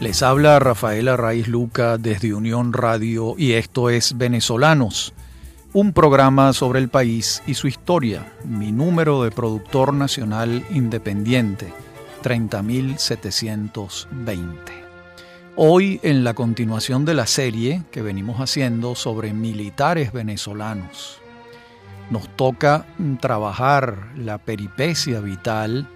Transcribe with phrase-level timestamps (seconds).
[0.00, 5.12] Les habla Rafaela Raiz Luca desde Unión Radio y esto es Venezolanos,
[5.74, 8.32] un programa sobre el país y su historia.
[8.46, 11.70] Mi número de productor nacional independiente,
[12.22, 14.72] 30720.
[15.56, 21.20] Hoy en la continuación de la serie que venimos haciendo sobre militares venezolanos.
[22.08, 22.86] Nos toca
[23.20, 25.86] trabajar la peripecia vital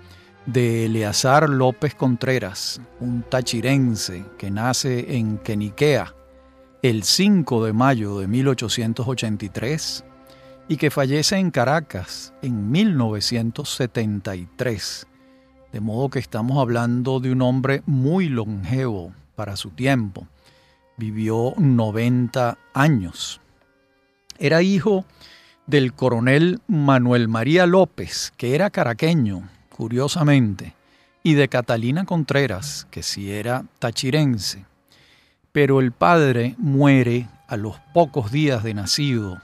[0.46, 6.14] de Eleazar López Contreras, un tachirense que nace en Queniquea
[6.82, 10.04] el 5 de mayo de 1883
[10.68, 15.06] y que fallece en Caracas en 1973.
[15.72, 20.28] De modo que estamos hablando de un hombre muy longevo para su tiempo.
[20.98, 23.40] Vivió 90 años.
[24.38, 25.06] Era hijo
[25.66, 30.72] del coronel Manuel María López, que era caraqueño, curiosamente,
[31.24, 34.64] y de Catalina Contreras, que sí era tachirense.
[35.50, 39.42] Pero el padre muere a los pocos días de nacido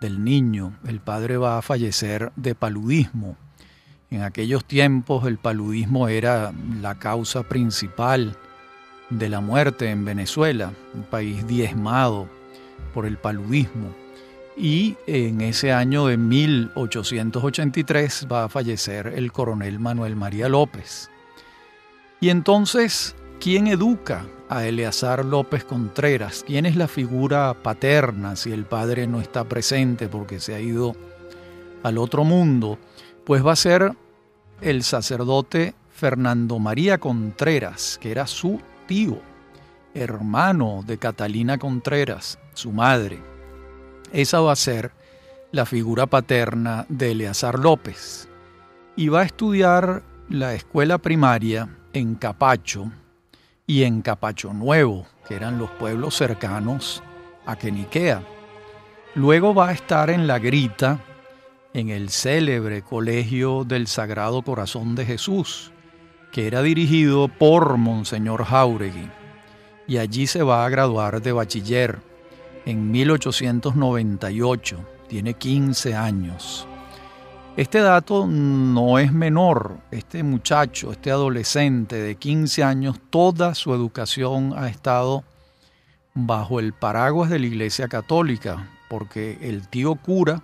[0.00, 0.78] del niño.
[0.86, 3.36] El padre va a fallecer de paludismo.
[4.10, 8.36] En aquellos tiempos el paludismo era la causa principal
[9.10, 12.28] de la muerte en Venezuela, un país diezmado
[12.94, 13.92] por el paludismo
[14.58, 21.10] y en ese año de 1883 va a fallecer el coronel Manuel María López.
[22.20, 26.42] Y entonces, ¿quién educa a Eleazar López Contreras?
[26.44, 30.96] ¿Quién es la figura paterna si el padre no está presente porque se ha ido
[31.84, 32.80] al otro mundo?
[33.24, 33.92] Pues va a ser
[34.60, 39.20] el sacerdote Fernando María Contreras, que era su tío,
[39.94, 43.37] hermano de Catalina Contreras, su madre.
[44.12, 44.92] Esa va a ser
[45.52, 48.28] la figura paterna de Eleazar López.
[48.96, 52.90] Y va a estudiar la escuela primaria en Capacho
[53.66, 57.02] y en Capacho Nuevo, que eran los pueblos cercanos
[57.46, 58.22] a Queniquea.
[59.14, 61.00] Luego va a estar en La Grita,
[61.74, 65.70] en el célebre Colegio del Sagrado Corazón de Jesús,
[66.32, 69.10] que era dirigido por Monseñor Jauregui,
[69.86, 72.07] y allí se va a graduar de bachiller
[72.66, 76.66] en 1898, tiene 15 años.
[77.56, 84.54] Este dato no es menor, este muchacho, este adolescente de 15 años, toda su educación
[84.56, 85.24] ha estado
[86.14, 90.42] bajo el paraguas de la Iglesia Católica, porque el tío cura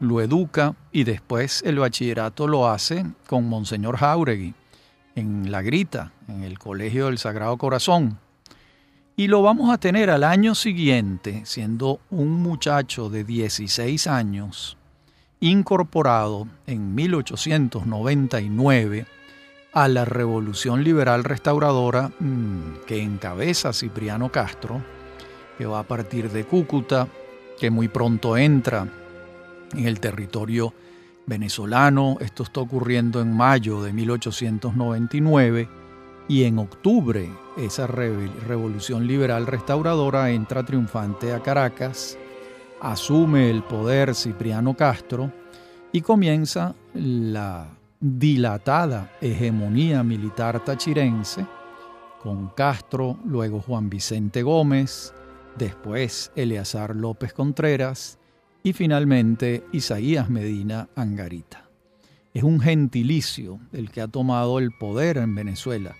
[0.00, 4.54] lo educa y después el bachillerato lo hace con Monseñor Jauregui
[5.14, 8.18] en La Grita, en el Colegio del Sagrado Corazón.
[9.20, 14.78] Y lo vamos a tener al año siguiente, siendo un muchacho de 16 años,
[15.40, 19.04] incorporado en 1899
[19.74, 24.80] a la Revolución Liberal Restauradora mm, que encabeza Cipriano Castro,
[25.58, 27.06] que va a partir de Cúcuta,
[27.58, 28.88] que muy pronto entra
[29.74, 30.72] en el territorio
[31.26, 32.16] venezolano.
[32.20, 35.79] Esto está ocurriendo en mayo de 1899
[36.30, 42.16] y en octubre esa revolución liberal restauradora entra triunfante a Caracas,
[42.80, 45.32] asume el poder Cipriano Castro
[45.90, 51.44] y comienza la dilatada hegemonía militar tachirense
[52.22, 55.12] con Castro, luego Juan Vicente Gómez,
[55.58, 58.20] después Eleazar López Contreras
[58.62, 61.68] y finalmente Isaías Medina Angarita.
[62.32, 65.96] Es un gentilicio el que ha tomado el poder en Venezuela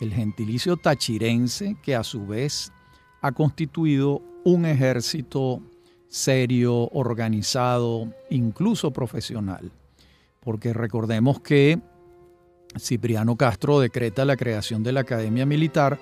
[0.00, 2.72] el gentilicio tachirense, que a su vez
[3.20, 5.60] ha constituido un ejército
[6.08, 9.70] serio, organizado, incluso profesional.
[10.40, 11.78] Porque recordemos que
[12.78, 15.98] Cipriano Castro decreta la creación de la Academia Militar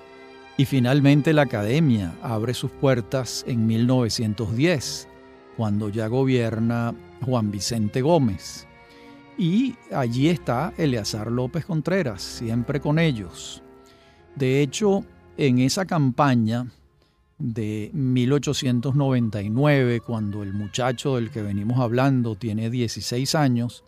[0.57, 5.07] y finalmente la Academia abre sus puertas en 1910,
[5.55, 6.93] cuando ya gobierna
[7.25, 8.67] Juan Vicente Gómez.
[9.37, 13.63] Y allí está Eleazar López Contreras, siempre con ellos.
[14.35, 15.05] De hecho,
[15.37, 16.67] en esa campaña
[17.37, 23.85] de 1899, cuando el muchacho del que venimos hablando tiene 16 años,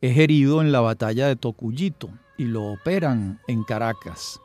[0.00, 4.40] es herido en la batalla de Tocuyito y lo operan en Caracas.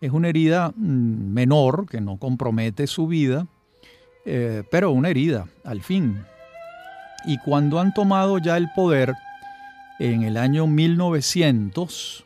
[0.00, 3.46] Es una herida mm, menor que no compromete su vida,
[4.24, 6.24] eh, pero una herida al fin.
[7.26, 9.14] Y cuando han tomado ya el poder,
[9.98, 12.25] en el año 1900,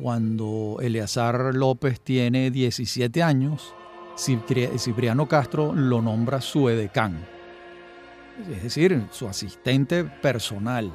[0.00, 3.74] cuando Eleazar López tiene 17 años,
[4.16, 7.18] Cipriano Castro lo nombra su edecán,
[8.50, 10.92] es decir, su asistente personal.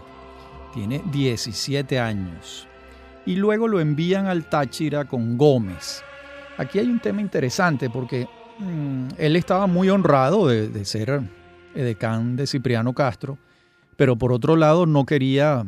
[0.73, 2.67] Tiene 17 años.
[3.25, 6.03] Y luego lo envían al Táchira con Gómez.
[6.57, 8.27] Aquí hay un tema interesante porque
[8.59, 11.21] mm, él estaba muy honrado de, de ser
[11.73, 13.37] edecán de Cipriano Castro,
[13.95, 15.65] pero por otro lado no quería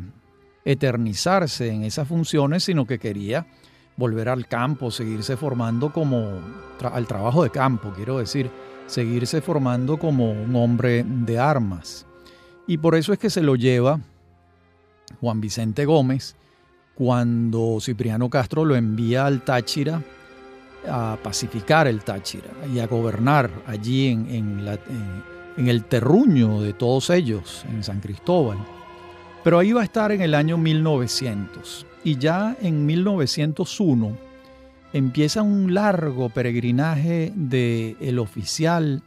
[0.68, 3.46] eternizarse en esas funciones, sino que quería
[3.96, 6.40] volver al campo, seguirse formando como
[6.92, 8.50] al trabajo de campo, quiero decir,
[8.86, 12.04] seguirse formando como un hombre de armas.
[12.66, 13.98] Y por eso es que se lo lleva
[15.20, 16.36] Juan Vicente Gómez
[16.94, 20.02] cuando Cipriano Castro lo envía al Táchira
[20.86, 24.68] a pacificar el Táchira y a gobernar allí en,
[25.56, 28.58] en el terruño de todos ellos, en San Cristóbal.
[29.48, 34.14] Pero ahí va a estar en el año 1900 y ya en 1901
[34.92, 39.02] empieza un largo peregrinaje de el oficial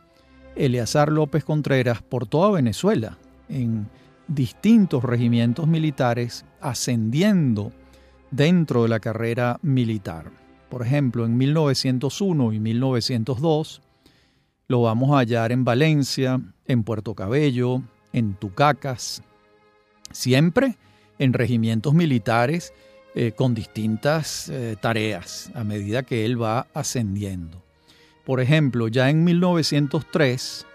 [0.55, 3.87] Eleazar López Contreras por toda Venezuela, en
[4.27, 7.71] distintos regimientos militares, ascendiendo
[8.31, 10.31] dentro de la carrera militar.
[10.69, 13.83] Por ejemplo, en 1901 y 1902
[14.69, 19.21] lo vamos a hallar en Valencia, en Puerto Cabello, en Tucacas,
[20.13, 20.77] siempre
[21.19, 22.73] en regimientos militares
[23.13, 27.61] eh, con distintas eh, tareas a medida que él va ascendiendo.
[28.25, 30.65] Por ejemplo, ya en 1903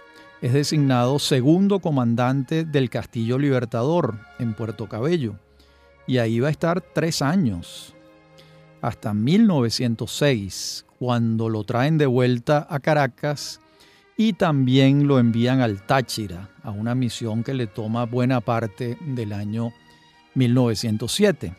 [0.43, 5.37] es designado segundo comandante del Castillo Libertador en Puerto Cabello
[6.07, 7.95] y ahí va a estar tres años,
[8.81, 13.61] hasta 1906, cuando lo traen de vuelta a Caracas
[14.17, 19.33] y también lo envían al Táchira, a una misión que le toma buena parte del
[19.33, 19.73] año
[20.35, 21.55] 1907.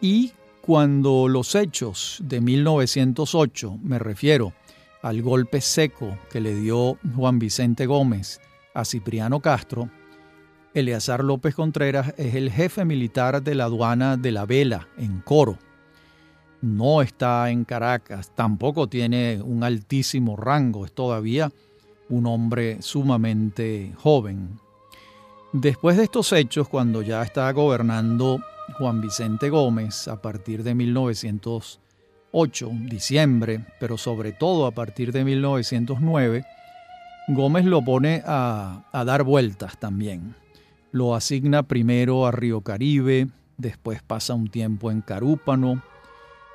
[0.00, 4.52] Y cuando los hechos de 1908, me refiero
[5.02, 8.40] al golpe seco que le dio Juan Vicente Gómez
[8.74, 9.88] a Cipriano Castro,
[10.74, 15.58] Eleazar López Contreras es el jefe militar de la aduana de la Vela, en Coro
[16.62, 21.52] no está en Caracas, tampoco tiene un altísimo rango, es todavía
[22.08, 24.60] un hombre sumamente joven.
[25.52, 28.40] Después de estos hechos, cuando ya está gobernando
[28.78, 36.44] Juan Vicente Gómez a partir de 1908, diciembre, pero sobre todo a partir de 1909,
[37.28, 40.36] Gómez lo pone a, a dar vueltas también.
[40.92, 43.26] Lo asigna primero a Río Caribe,
[43.56, 45.82] después pasa un tiempo en Carúpano,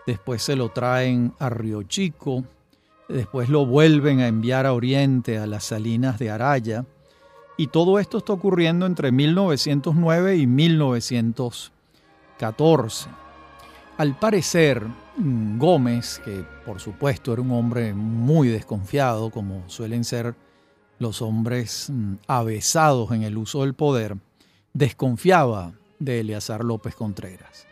[0.07, 2.44] después se lo traen a Río Chico,
[3.09, 6.86] después lo vuelven a enviar a Oriente, a las Salinas de Araya,
[7.57, 13.09] y todo esto está ocurriendo entre 1909 y 1914.
[13.98, 14.81] Al parecer,
[15.18, 20.36] mm, Gómez, que por supuesto era un hombre muy desconfiado, como suelen ser
[21.00, 24.15] los hombres mm, avesados en el uso del poder,
[24.74, 27.67] desconfiaba de Eleazar López Contreras.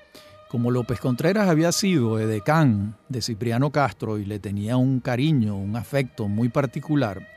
[0.56, 5.76] Como López Contreras había sido edecán de Cipriano Castro y le tenía un cariño, un
[5.76, 7.28] afecto muy particular,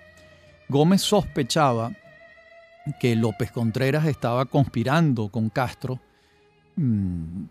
[0.69, 1.91] Gómez sospechaba
[3.01, 5.99] que López Contreras estaba conspirando con Castro
[6.77, 7.43] mm,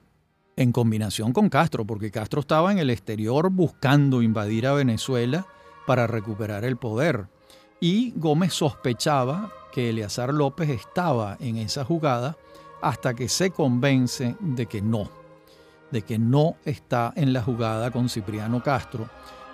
[0.55, 5.47] en combinación con Castro, porque Castro estaba en el exterior buscando invadir a Venezuela
[5.85, 7.27] para recuperar el poder.
[7.81, 12.37] Y Gómez sospechaba que Eleazar López estaba en esa jugada
[12.81, 15.26] hasta que se convence de que no,
[15.91, 19.10] de que no está en la jugada con Cipriano Castro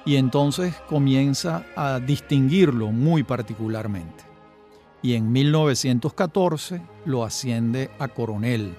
[0.06, 4.24] y entonces comienza a distinguirlo muy particularmente.
[5.02, 8.74] Y en 1914 lo asciende a coronel.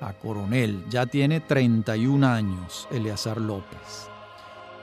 [0.00, 4.08] A coronel, ya tiene 31 años Eleazar López.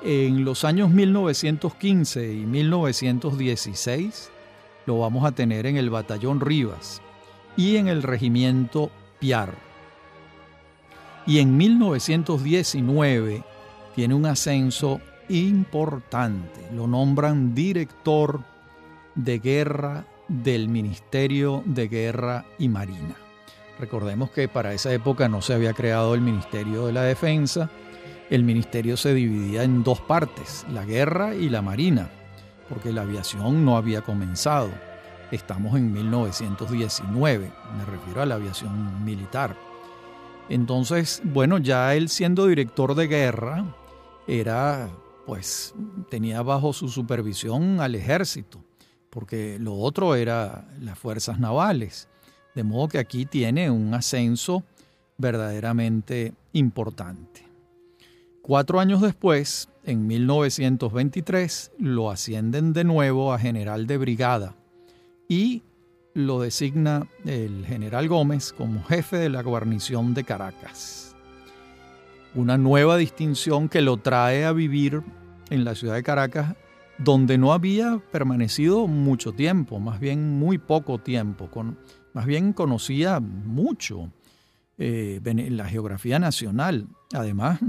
[0.02, 4.32] En los años 1915 y 1916
[4.86, 7.02] lo vamos a tener en el batallón Rivas
[7.58, 9.69] y en el regimiento Piar
[11.30, 13.44] y en 1919
[13.94, 16.60] tiene un ascenso importante.
[16.74, 18.42] Lo nombran director
[19.14, 23.16] de guerra del Ministerio de Guerra y Marina.
[23.80, 27.70] Recordemos que para esa época no se había creado el Ministerio de la Defensa.
[28.32, 32.10] El ministerio se dividía en dos partes, la guerra y la marina,
[32.68, 34.72] porque la aviación no había comenzado.
[35.30, 39.69] Estamos en 1919, me refiero a la aviación militar.
[40.50, 43.76] Entonces, bueno, ya él siendo director de guerra,
[44.28, 44.90] era,
[45.26, 45.76] pues,
[46.10, 48.64] tenía bajo su supervisión al ejército,
[49.10, 52.08] porque lo otro era las fuerzas navales.
[52.56, 54.64] De modo que aquí tiene un ascenso
[55.18, 57.48] verdaderamente importante.
[58.42, 64.56] Cuatro años después, en 1923, lo ascienden de nuevo a general de brigada
[65.28, 65.62] y
[66.14, 71.16] lo designa el general Gómez como jefe de la guarnición de Caracas.
[72.36, 75.02] una nueva distinción que lo trae a vivir
[75.50, 76.56] en la ciudad de Caracas,
[77.00, 81.80] donde no había permanecido mucho tiempo, más bien muy poco tiempo, con,
[82.14, 84.12] más bien conocía mucho
[84.78, 86.88] eh, la geografía nacional.
[87.14, 87.60] Además,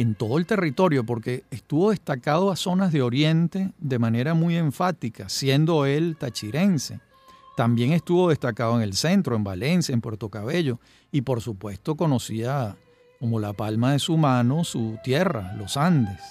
[0.00, 5.28] en todo el territorio, porque estuvo destacado a zonas de Oriente de manera muy enfática,
[5.28, 7.00] siendo él tachirense.
[7.56, 10.78] También estuvo destacado en el centro, en Valencia, en Puerto Cabello,
[11.10, 12.76] y por supuesto conocía
[13.18, 16.22] como la palma de su mano su tierra, los Andes.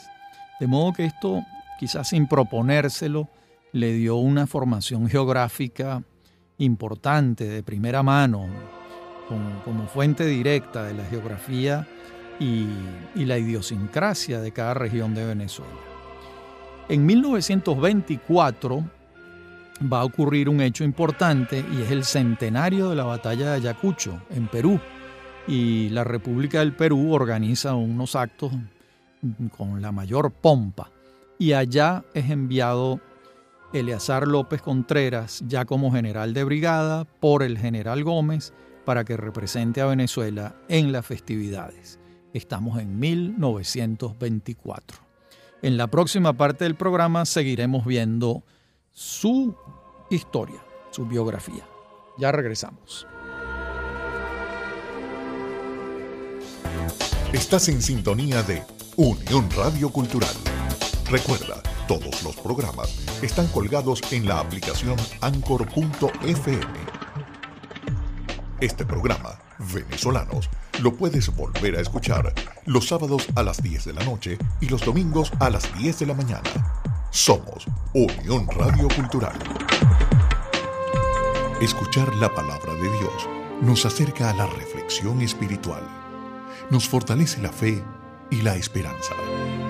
[0.61, 1.43] De modo que esto,
[1.77, 3.27] quizás sin proponérselo,
[3.73, 6.03] le dio una formación geográfica
[6.57, 8.47] importante, de primera mano,
[9.27, 11.85] como, fuente directa de la geografía
[12.39, 12.67] y,
[13.15, 15.71] la idiosincrasia de cada región de Venezuela.
[16.87, 18.83] En 1924,
[19.81, 24.21] va a ocurrir un hecho importante y es el centenario de la batalla de Ayacucho
[24.29, 24.79] en Perú.
[25.47, 28.51] Y la República del Perú organiza unos actos
[29.55, 30.91] con la mayor pompa.
[31.39, 32.99] Y allá es enviado
[33.73, 38.53] Eleazar López Contreras, ya como general de brigada, por el general Gómez,
[38.85, 41.99] para que represente a Venezuela en las festividades.
[42.33, 44.97] Estamos en 1924.
[45.61, 48.43] En la próxima parte del programa seguiremos viendo
[48.91, 49.55] su
[50.09, 51.65] historia, su biografía.
[52.17, 53.07] Ya regresamos.
[57.33, 58.63] Estás en sintonía de
[58.95, 60.33] Unión Radio Cultural.
[61.09, 62.89] Recuerda, todos los programas
[63.21, 66.65] están colgados en la aplicación anchor.fm.
[68.59, 69.39] Este programa,
[69.73, 70.49] Venezolanos,
[70.81, 72.33] lo puedes volver a escuchar
[72.65, 76.05] los sábados a las 10 de la noche y los domingos a las 10 de
[76.05, 76.49] la mañana
[77.09, 79.37] somos Unión Radio Cultural.
[81.61, 83.29] Escuchar la palabra de Dios
[83.61, 85.81] nos acerca a la reflexión espiritual,
[86.69, 87.83] nos fortalece la fe
[88.29, 89.15] y la esperanza.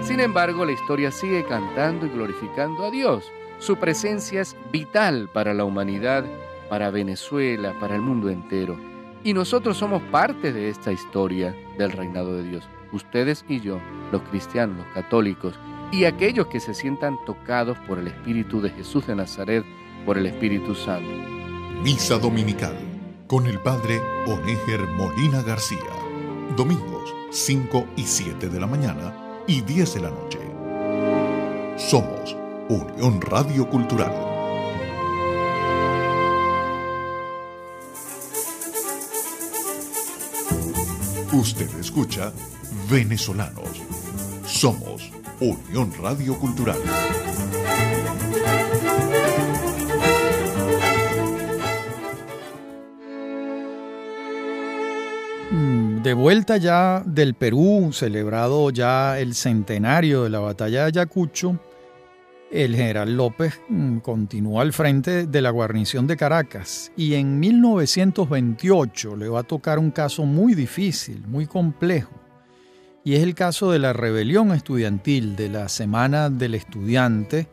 [0.03, 3.23] Sin embargo, la historia sigue cantando y glorificando a Dios.
[3.59, 6.25] Su presencia es vital para la humanidad,
[6.69, 8.96] para Venezuela, para el mundo entero.
[9.27, 12.63] Y nosotros somos parte de esta historia del reinado de Dios.
[12.93, 13.77] Ustedes y yo,
[14.09, 15.53] los cristianos, los católicos,
[15.91, 19.65] y aquellos que se sientan tocados por el Espíritu de Jesús de Nazaret,
[20.05, 21.09] por el Espíritu Santo.
[21.83, 22.77] Misa Dominical
[23.27, 25.77] con el Padre Onéger Molina García.
[26.55, 29.13] Domingos 5 y 7 de la mañana
[29.45, 30.39] y 10 de la noche.
[31.75, 32.33] Somos
[32.69, 34.36] Unión Radio Cultural.
[41.37, 42.33] Usted escucha
[42.89, 43.69] Venezolanos.
[44.47, 46.79] Somos Unión Radio Cultural.
[55.51, 61.59] Mm, de vuelta ya del Perú, celebrado ya el centenario de la batalla de Ayacucho,
[62.51, 69.15] el general López mm, continúa al frente de la guarnición de Caracas y en 1928
[69.15, 72.11] le va a tocar un caso muy difícil, muy complejo
[73.07, 77.47] y es el caso de la rebelión estudiantil de la Semana del Estudiante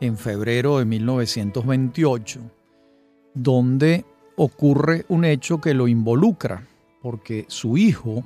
[0.00, 2.40] en febrero de 1928,
[3.34, 4.04] donde
[4.36, 6.64] ocurre un hecho que lo involucra,
[7.02, 8.24] porque su hijo,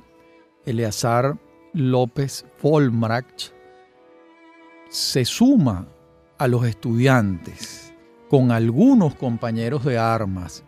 [0.63, 1.39] Eleazar
[1.73, 3.51] López Folmrach,
[4.87, 5.87] se suma
[6.37, 7.93] a los estudiantes
[8.29, 10.63] con algunos compañeros de armas.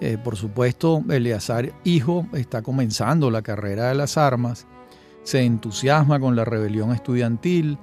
[0.00, 4.66] Eh, por supuesto, Eleazar, hijo, está comenzando la carrera de las armas
[5.22, 7.78] se entusiasma con la rebelión estudiantil,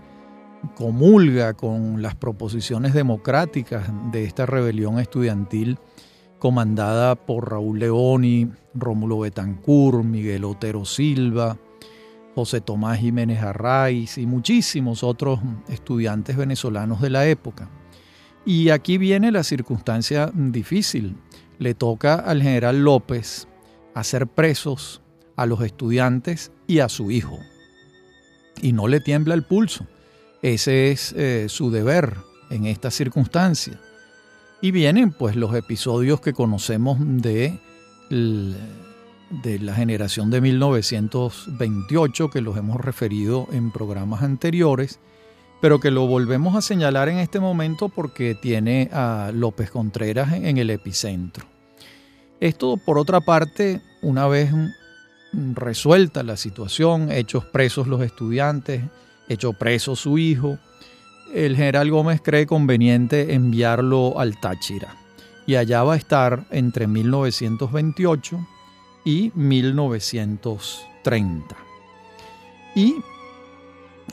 [0.75, 5.77] comulga con las proposiciones democráticas de esta rebelión estudiantil
[6.38, 11.58] comandada por Raúl Leoni, Rómulo Betancourt, Miguel Otero Silva,
[12.36, 17.69] José Tomás Jiménez Arraiz y muchísimos otros estudiantes venezolanos de la época.
[18.45, 21.15] Y aquí viene la circunstancia difícil.
[21.57, 23.48] Le toca al general López
[23.93, 25.01] hacer presos
[25.36, 27.38] a los estudiantes y a su hijo.
[28.62, 29.88] Y no le tiembla el pulso.
[30.41, 32.15] Ese es eh, su deber
[32.50, 33.79] en esta circunstancia.
[34.62, 37.59] Y vienen pues los episodios que conocemos de,
[39.29, 45.00] de la generación de 1928, que los hemos referido en programas anteriores,
[45.62, 50.57] pero que lo volvemos a señalar en este momento porque tiene a López Contreras en
[50.57, 51.45] el epicentro.
[52.39, 54.51] Esto, por otra parte, una vez
[55.33, 58.83] resuelta la situación, hechos presos los estudiantes,
[59.27, 60.57] hecho preso su hijo,
[61.33, 64.95] el general Gómez cree conveniente enviarlo al Táchira.
[65.45, 68.39] Y allá va a estar entre 1928
[69.03, 71.57] y 1930.
[72.75, 72.95] Y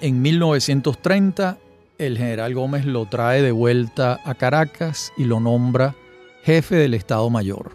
[0.00, 1.58] en 1930
[1.98, 5.94] el general Gómez lo trae de vuelta a Caracas y lo nombra
[6.42, 7.72] jefe del Estado Mayor.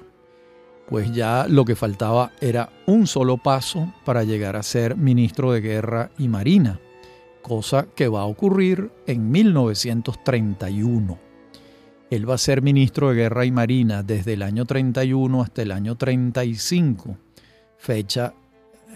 [0.87, 5.61] Pues ya lo que faltaba era un solo paso para llegar a ser ministro de
[5.61, 6.79] Guerra y Marina,
[7.41, 11.30] cosa que va a ocurrir en 1931.
[12.11, 15.71] Él va a ser ministro de Guerra y Marina desde el año 31 hasta el
[15.71, 17.17] año 35,
[17.77, 18.33] fecha,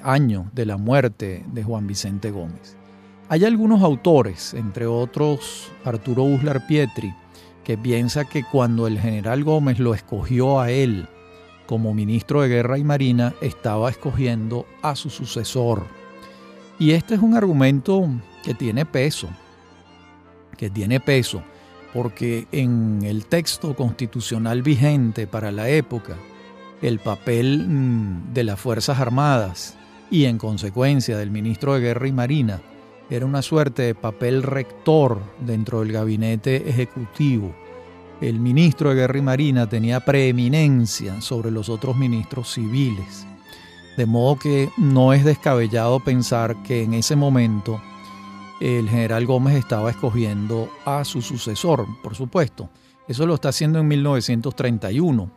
[0.04, 2.76] año de la muerte de Juan Vicente Gómez.
[3.30, 7.16] Hay algunos autores, entre otros Arturo Uslar Pietri,
[7.64, 11.08] que piensa que cuando el general Gómez lo escogió a él
[11.68, 15.86] como ministro de Guerra y Marina, estaba escogiendo a su sucesor.
[16.80, 18.10] Y este es un argumento
[18.44, 19.30] que tiene peso,
[20.58, 21.42] que tiene peso,
[21.96, 26.18] porque en el texto constitucional vigente para la época,
[26.82, 29.78] el papel mm, de las Fuerzas Armadas
[30.12, 32.62] y en consecuencia del ministro de Guerra y Marina
[33.10, 37.56] era una suerte de papel rector dentro del gabinete ejecutivo.
[38.20, 43.26] El ministro de Guerra y Marina tenía preeminencia sobre los otros ministros civiles.
[43.96, 47.80] De modo que no es descabellado pensar que en ese momento
[48.60, 52.70] el general Gómez estaba escogiendo a su sucesor, por supuesto.
[53.08, 55.32] Eso lo está haciendo en 1931.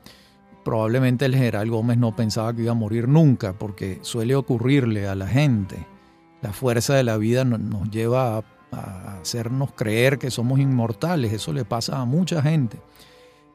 [0.65, 5.15] Probablemente el general Gómez no pensaba que iba a morir nunca, porque suele ocurrirle a
[5.15, 5.87] la gente
[6.41, 11.33] la fuerza de la vida nos lleva a, hacernos creer que somos inmortales.
[11.33, 12.79] Eso le pasa a mucha gente.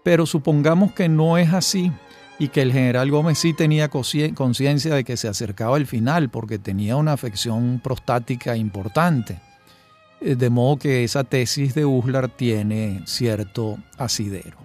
[0.03, 1.91] Pero supongamos que no es así
[2.39, 6.59] y que el general Gómez sí tenía conciencia de que se acercaba el final porque
[6.59, 9.39] tenía una afección prostática importante.
[10.23, 14.57] Eh, de modo que esa tesis de Uslar tiene cierto asidero.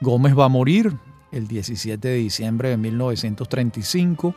[0.00, 0.96] Gómez va a morir
[1.32, 4.34] el 17 de diciembre de 1935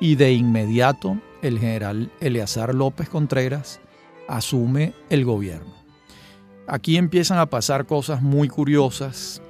[0.00, 3.80] y de inmediato el general Eleazar López Contreras
[4.26, 5.74] asume el gobierno.
[6.66, 9.42] Aquí empiezan a pasar cosas muy curiosas.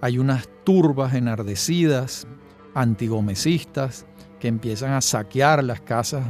[0.00, 2.26] Hay unas turbas enardecidas,
[2.74, 4.06] antigomecistas,
[4.38, 6.24] que empiezan a saquear las casas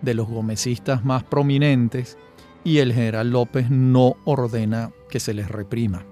[0.00, 2.16] de los gomecistas más prominentes
[2.64, 6.04] y el general López no ordena que se les reprima,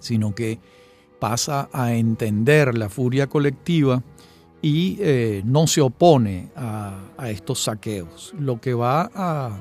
[0.00, 0.58] sino que
[1.18, 4.02] pasa a entender la furia colectiva
[4.60, 9.58] y eh, no se opone a, estos saqueos, lo que va a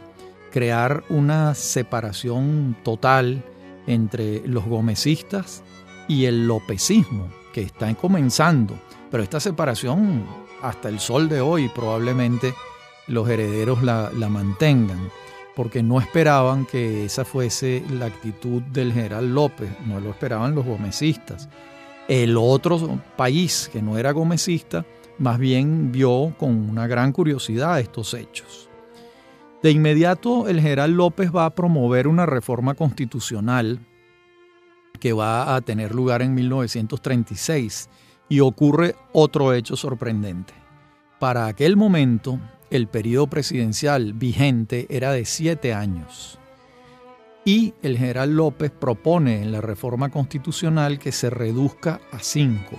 [0.52, 3.44] crear una separación total
[3.86, 5.64] entre los gomecistas
[6.08, 8.76] y el lopecismo que está comenzando.
[9.12, 10.26] Pero esta separación
[10.62, 12.54] hasta el sol de hoy probablemente
[13.08, 15.10] los herederos la, la mantengan,
[15.58, 20.64] porque no esperaban que esa fuese la actitud del general López, no lo esperaban los
[20.64, 21.50] gomecistas.
[22.08, 24.86] El otro país que no era gomecista,
[25.18, 28.70] más bien vio con una gran curiosidad estos hechos.
[29.64, 33.80] De inmediato, el general López va a promover una reforma constitucional
[35.00, 37.90] que va a tener lugar en 1936
[38.30, 40.54] y ocurre otro hecho sorprendente.
[41.18, 42.40] Para aquel momento,
[42.70, 46.38] el periodo presidencial vigente era de siete años
[47.48, 52.78] y el general López propone en la reforma constitucional que se reduzca a cinco.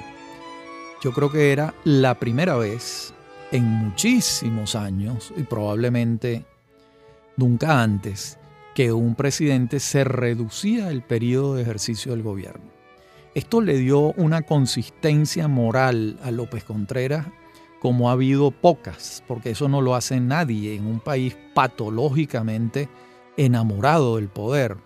[1.03, 3.15] Yo creo que era la primera vez
[3.51, 6.45] en muchísimos años y probablemente
[7.39, 8.39] nunca antes
[8.75, 12.71] que un presidente se reducía el periodo de ejercicio del gobierno.
[13.35, 17.27] Esto le dio una consistencia moral a López Contreras
[17.81, 22.89] como ha habido pocas, porque eso no lo hace nadie en un país patológicamente
[23.37, 24.77] enamorado del poder.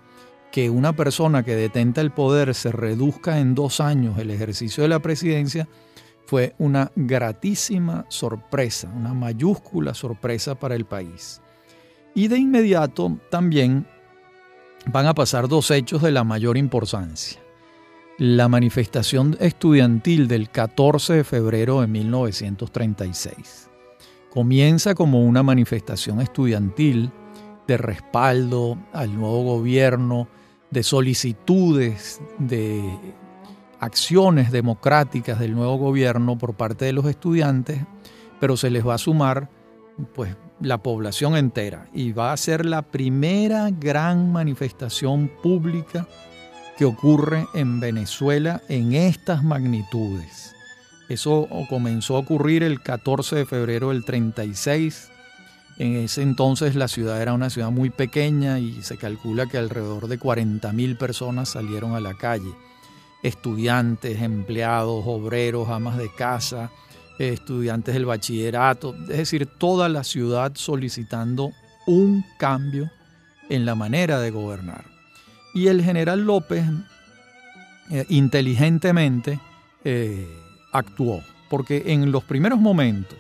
[0.50, 4.90] Que una persona que detenta el poder se reduzca en dos años el ejercicio de
[4.90, 5.68] la presidencia
[6.26, 11.40] fue una gratísima sorpresa, una mayúscula sorpresa para el país.
[12.14, 13.86] Y de inmediato también
[14.86, 17.41] van a pasar dos hechos de la mayor importancia.
[18.18, 23.70] La manifestación estudiantil del 14 de febrero de 1936
[24.30, 27.10] comienza como una manifestación estudiantil
[27.66, 30.28] de respaldo al nuevo gobierno,
[30.70, 32.82] de solicitudes, de
[33.80, 37.80] acciones democráticas del nuevo gobierno por parte de los estudiantes,
[38.40, 39.48] pero se les va a sumar
[40.14, 46.06] pues la población entera y va a ser la primera gran manifestación pública
[46.84, 50.54] ocurre en Venezuela en estas magnitudes.
[51.08, 55.12] Eso comenzó a ocurrir el 14 de febrero del 36
[55.78, 60.06] en ese entonces la ciudad era una ciudad muy pequeña y se calcula que alrededor
[60.06, 62.54] de 40.000 personas salieron a la calle.
[63.22, 66.70] Estudiantes, empleados, obreros, amas de casa,
[67.18, 71.52] estudiantes del bachillerato, es decir, toda la ciudad solicitando
[71.86, 72.90] un cambio
[73.48, 74.91] en la manera de gobernar.
[75.54, 76.64] Y el general López
[77.90, 79.38] eh, inteligentemente
[79.84, 80.26] eh,
[80.72, 83.18] actuó, porque en los primeros momentos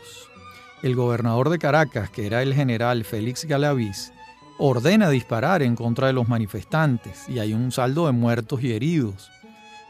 [0.82, 4.12] el gobernador de Caracas, que era el general Félix Galaviz,
[4.58, 9.30] ordena disparar en contra de los manifestantes y hay un saldo de muertos y heridos.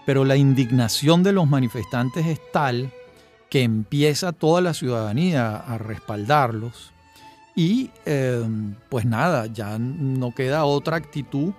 [0.05, 2.91] Pero la indignación de los manifestantes es tal
[3.49, 6.93] que empieza toda la ciudadanía a respaldarlos
[7.55, 8.45] y eh,
[8.89, 11.53] pues nada, ya no queda otra actitud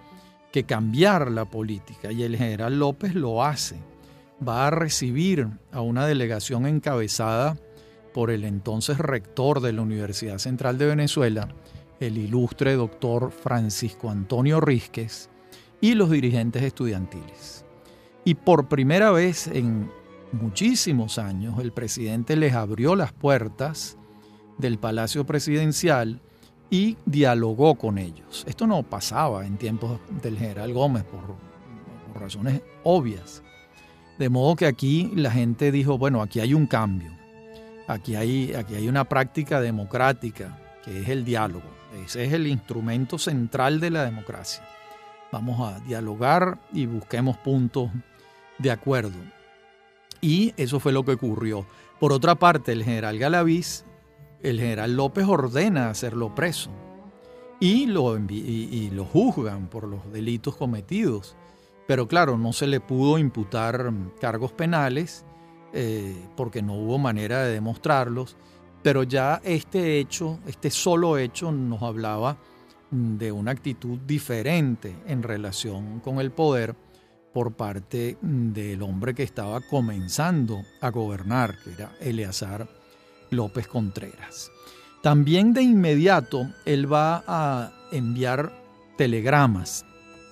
[0.54, 3.76] que cambiar la política y el general López lo hace.
[4.48, 7.58] Va a recibir a una delegación encabezada
[8.14, 11.50] por el entonces rector de la Universidad Central de Venezuela,
[12.00, 15.28] el ilustre doctor Francisco Antonio Rísquez,
[15.82, 17.66] y los dirigentes estudiantiles.
[18.24, 19.90] Y por primera vez en
[20.34, 23.98] muchísimos años, el presidente les abrió las puertas
[24.60, 26.22] del Palacio Presidencial
[26.74, 28.44] y dialogó con ellos.
[28.48, 31.36] Esto no pasaba en tiempos del general Gómez por,
[32.20, 33.44] razones obvias.
[34.18, 37.12] De modo que aquí la gente dijo, bueno, aquí hay un cambio
[37.88, 41.70] Aquí hay, aquí hay una práctica democrática que es el diálogo.
[42.04, 44.64] Ese es el instrumento central de la democracia.
[45.32, 47.92] Vamos a dialogar y busquemos puntos
[48.58, 49.20] de acuerdo.
[50.22, 51.68] Y eso fue lo que ocurrió.
[52.00, 53.86] Por otra parte, el general Galaviz,
[54.44, 56.70] el general López ordena hacerlo preso
[57.60, 61.36] y lo, y lo juzgan por los delitos cometidos.
[61.88, 65.26] Pero claro, no se le pudo imputar cargos penales
[65.74, 68.38] eh, porque no hubo manera de demostrarlos,
[68.84, 72.38] pero ya este hecho, este solo hecho nos hablaba
[72.92, 76.76] de una actitud diferente en relación con el poder
[77.34, 82.83] por parte del hombre que estaba comenzando a gobernar, que era Eleazar
[83.34, 84.52] López Contreras.
[85.02, 88.54] También de inmediato él va a enviar
[88.98, 89.86] telegramas,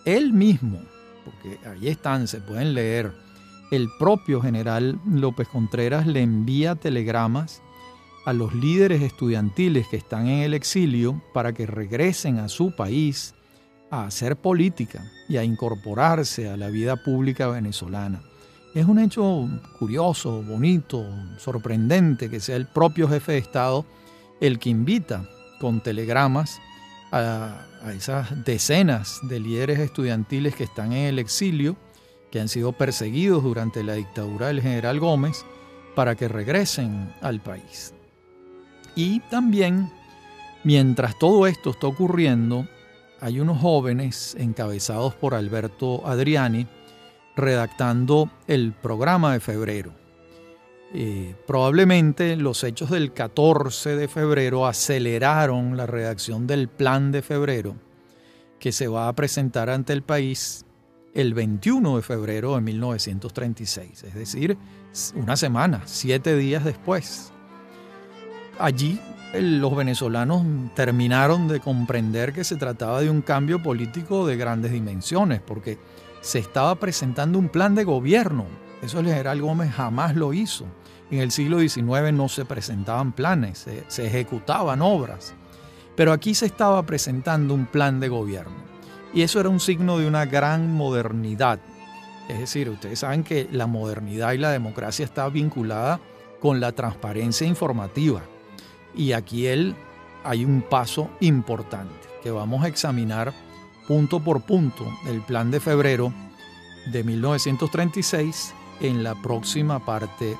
[0.05, 0.79] él mismo,
[1.25, 3.11] porque ahí están, se pueden leer,
[3.71, 7.61] el propio general López Contreras le envía telegramas
[8.25, 13.33] a los líderes estudiantiles que están en el exilio para que regresen a su país
[13.89, 18.21] a hacer política y a incorporarse a la vida pública venezolana.
[18.73, 21.05] Es un hecho curioso, bonito,
[21.37, 23.85] sorprendente que sea el propio jefe de Estado
[24.39, 25.27] el que invita
[25.59, 26.61] con telegramas
[27.11, 31.75] a, esas decenas de líderes estudiantiles que están en el exilio
[32.31, 35.45] que han sido perseguidos durante la dictadura del general Gómez
[35.93, 37.93] para que regresen al país.
[38.95, 39.91] Y también,
[40.63, 42.65] mientras todo esto está ocurriendo,
[43.19, 46.67] hay unos jóvenes encabezados por Alberto Adriani
[47.35, 49.93] redactando el programa de febrero.
[50.93, 57.75] Eh, probablemente los hechos del 14 de febrero aceleraron la redacción del plan de febrero
[58.59, 60.65] que se va a presentar ante el país
[61.13, 64.57] el 21 de febrero de 1936, es decir,
[65.15, 67.31] una semana, siete días después.
[68.59, 68.99] Allí
[69.33, 70.43] los venezolanos
[70.75, 75.77] terminaron de comprender que se trataba de un cambio político de grandes dimensiones, porque
[76.21, 78.45] se estaba presentando un plan de gobierno.
[78.81, 80.65] Eso el general Gómez jamás lo hizo.
[81.09, 85.33] En el siglo XIX no se presentaban planes, se, ejecutaban obras.
[85.95, 88.55] Pero aquí se estaba presentando un plan de gobierno.
[89.13, 91.59] Y eso era un signo de una gran modernidad.
[92.29, 95.99] Es decir, ustedes saben que la modernidad y la democracia está vinculada
[96.39, 98.21] con la transparencia informativa.
[98.95, 99.75] Y aquí él,
[100.23, 103.33] hay un paso importante que vamos a examinar
[103.87, 106.13] punto por punto el plan de febrero
[106.91, 110.37] de 1936 en la próxima parte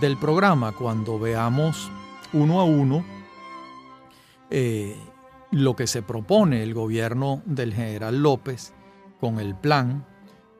[0.00, 1.90] del programa, cuando veamos
[2.32, 3.04] uno a uno
[4.50, 4.96] eh,
[5.50, 8.72] lo que se propone el gobierno del general López
[9.20, 10.04] con el plan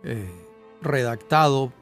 [0.02, 0.30] eh,
[0.80, 1.72] redactado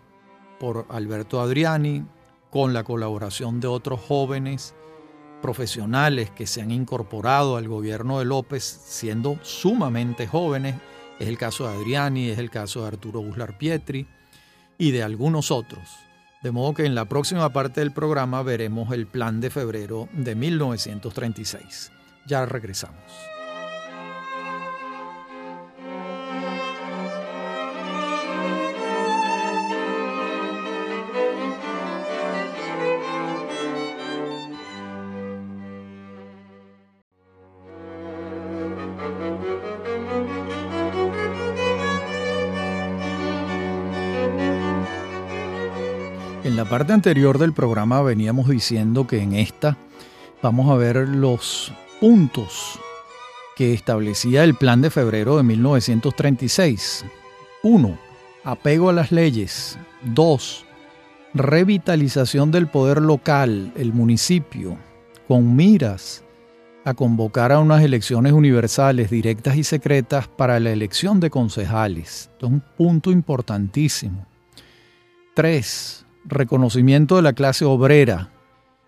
[0.58, 2.04] por Alberto Adriani,
[2.50, 4.74] con la colaboración de otros jóvenes
[5.42, 10.76] profesionales que se han incorporado al gobierno de López siendo sumamente jóvenes.
[11.18, 14.06] Es el caso de Adriani, es el caso de Arturo Buslar Pietri
[14.78, 15.82] y de algunos otros.
[16.42, 20.34] De modo que en la próxima parte del programa veremos el plan de febrero de
[20.34, 21.92] 1936.
[22.26, 23.31] Ya regresamos.
[46.72, 49.76] Parte anterior del programa veníamos diciendo que en esta
[50.40, 52.80] vamos a ver los puntos
[53.56, 57.04] que establecía el plan de febrero de 1936.
[57.62, 57.98] 1.
[58.44, 59.78] Apego a las leyes.
[60.14, 60.64] 2.
[61.34, 64.78] Revitalización del poder local, el municipio,
[65.28, 66.24] con miras
[66.86, 72.30] a convocar a unas elecciones universales, directas y secretas para la elección de concejales.
[72.32, 74.26] Esto es un punto importantísimo.
[75.34, 76.06] 3.
[76.24, 78.30] Reconocimiento de la clase obrera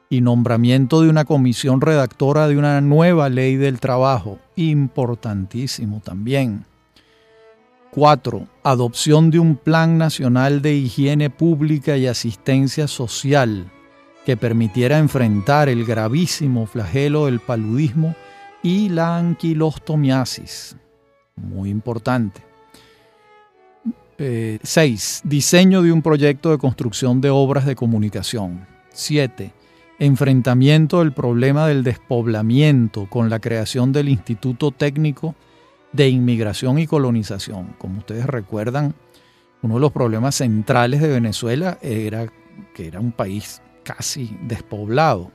[0.09, 4.39] y nombramiento de una comisión redactora de una nueva ley del trabajo.
[4.57, 6.65] Importantísimo también.
[7.91, 8.47] 4.
[8.63, 13.71] Adopción de un plan nacional de higiene pública y asistencia social
[14.25, 18.17] que permitiera enfrentar el gravísimo flagelo del paludismo
[18.63, 20.77] y la anquilostomiasis.
[21.37, 22.54] Muy importante.
[24.19, 25.23] 6.
[25.25, 28.67] Eh, diseño de un proyecto de construcción de obras de comunicación.
[28.91, 29.53] 7.
[29.99, 35.35] Enfrentamiento del problema del despoblamiento con la creación del Instituto Técnico
[35.93, 37.75] de Inmigración y Colonización.
[37.79, 38.95] Como ustedes recuerdan,
[39.63, 42.27] uno de los problemas centrales de Venezuela era
[42.75, 45.31] que era un país casi despoblado.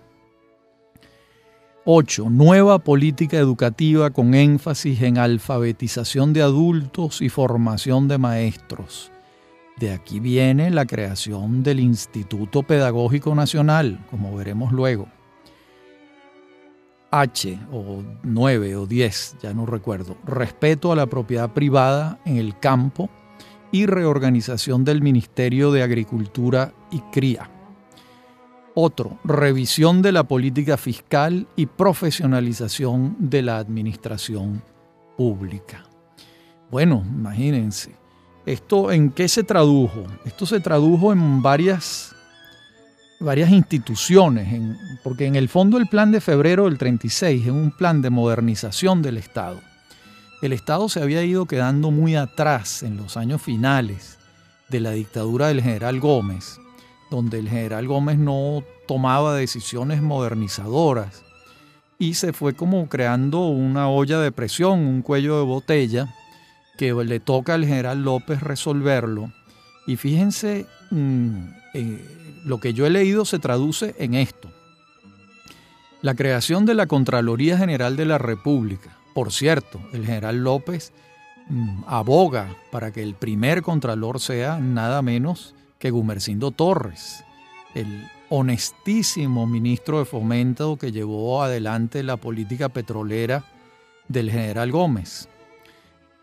[1.86, 2.30] 8.
[2.30, 9.12] Nueva política educativa con énfasis en alfabetización de adultos y formación de maestros.
[9.78, 15.08] De aquí viene la creación del Instituto Pedagógico Nacional, como veremos luego.
[17.12, 20.18] H o 9 o 10, ya no recuerdo.
[20.26, 23.10] Respeto a la propiedad privada en el campo
[23.72, 27.50] y reorganización del Ministerio de Agricultura y Cría.
[28.82, 34.64] Otro, revisión de la política fiscal y profesionalización de la administración
[35.18, 35.84] pública.
[36.72, 37.94] Bueno, imagínense,
[38.46, 40.06] ¿esto en qué se tradujo?
[40.24, 42.16] Esto se tradujo en varias,
[43.20, 44.48] varias instituciones,
[45.04, 49.02] porque en el fondo el plan de febrero del 36 es un plan de modernización
[49.02, 49.60] del Estado.
[50.42, 54.20] El Estado se había ido quedando muy atrás en los años finales
[54.70, 56.62] de la dictadura del general Gómez
[57.10, 61.24] donde el general Gómez no tomaba decisiones modernizadoras
[62.00, 66.16] y se fue como creando una olla de presión, un cuello de botella
[66.78, 69.34] que le toca al general López resolverlo.
[69.86, 71.40] Y fíjense, mm,
[71.74, 74.50] eh, lo que yo he leído se traduce en esto.
[76.02, 78.98] La creación de la Contraloría General de la República.
[79.14, 80.94] Por cierto, el general López
[81.50, 87.24] mm, aboga para que el primer contralor sea nada menos que Gumercindo Torres,
[87.74, 93.46] el honestísimo ministro de Fomento que llevó adelante la política petrolera
[94.10, 95.30] del general Gómez.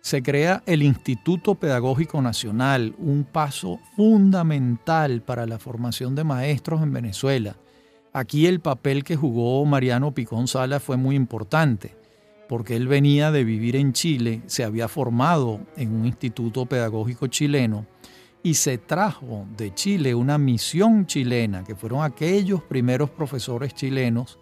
[0.02, 6.92] Se crea el Instituto Pedagógico Nacional, un paso fundamental para la formación de maestros en
[6.92, 7.56] Venezuela.
[8.12, 11.96] Aquí el papel que jugó Mariano Picón Sala fue muy importante,
[12.46, 17.86] porque él venía de vivir en Chile, se había formado en un instituto pedagógico chileno
[18.46, 24.38] y se trajo de Chile una misión chilena, que fueron aquellos primeros profesores chilenos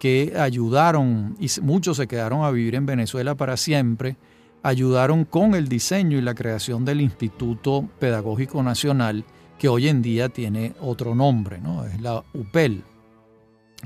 [0.00, 4.16] que ayudaron, y muchos se quedaron a vivir en Venezuela para siempre,
[4.64, 9.24] ayudaron con el diseño y la creación del Instituto Pedagógico Nacional,
[9.56, 11.84] que hoy en día tiene otro nombre, ¿no?
[11.84, 12.82] es la UPEL,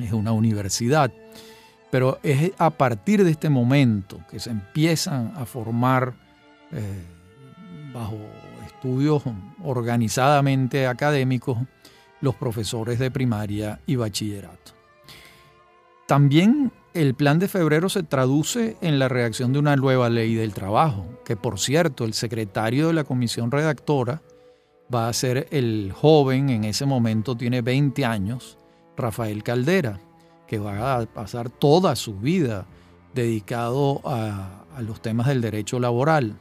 [0.02, 1.12] es una universidad.
[1.90, 6.14] Pero es a partir de este momento que se empiezan a formar
[6.72, 7.04] eh,
[7.92, 8.16] bajo
[8.82, 9.22] estudios
[9.62, 11.56] organizadamente académicos
[12.20, 14.72] los profesores de primaria y bachillerato.
[16.08, 20.52] También el plan de febrero se traduce en la redacción de una nueva ley del
[20.52, 24.20] trabajo, que por cierto el secretario de la comisión redactora
[24.92, 28.58] va a ser el joven, en ese momento tiene 20 años,
[28.96, 30.00] Rafael Caldera,
[30.48, 32.66] que va a pasar toda su vida
[33.14, 36.36] dedicado a, a los temas del derecho laboral.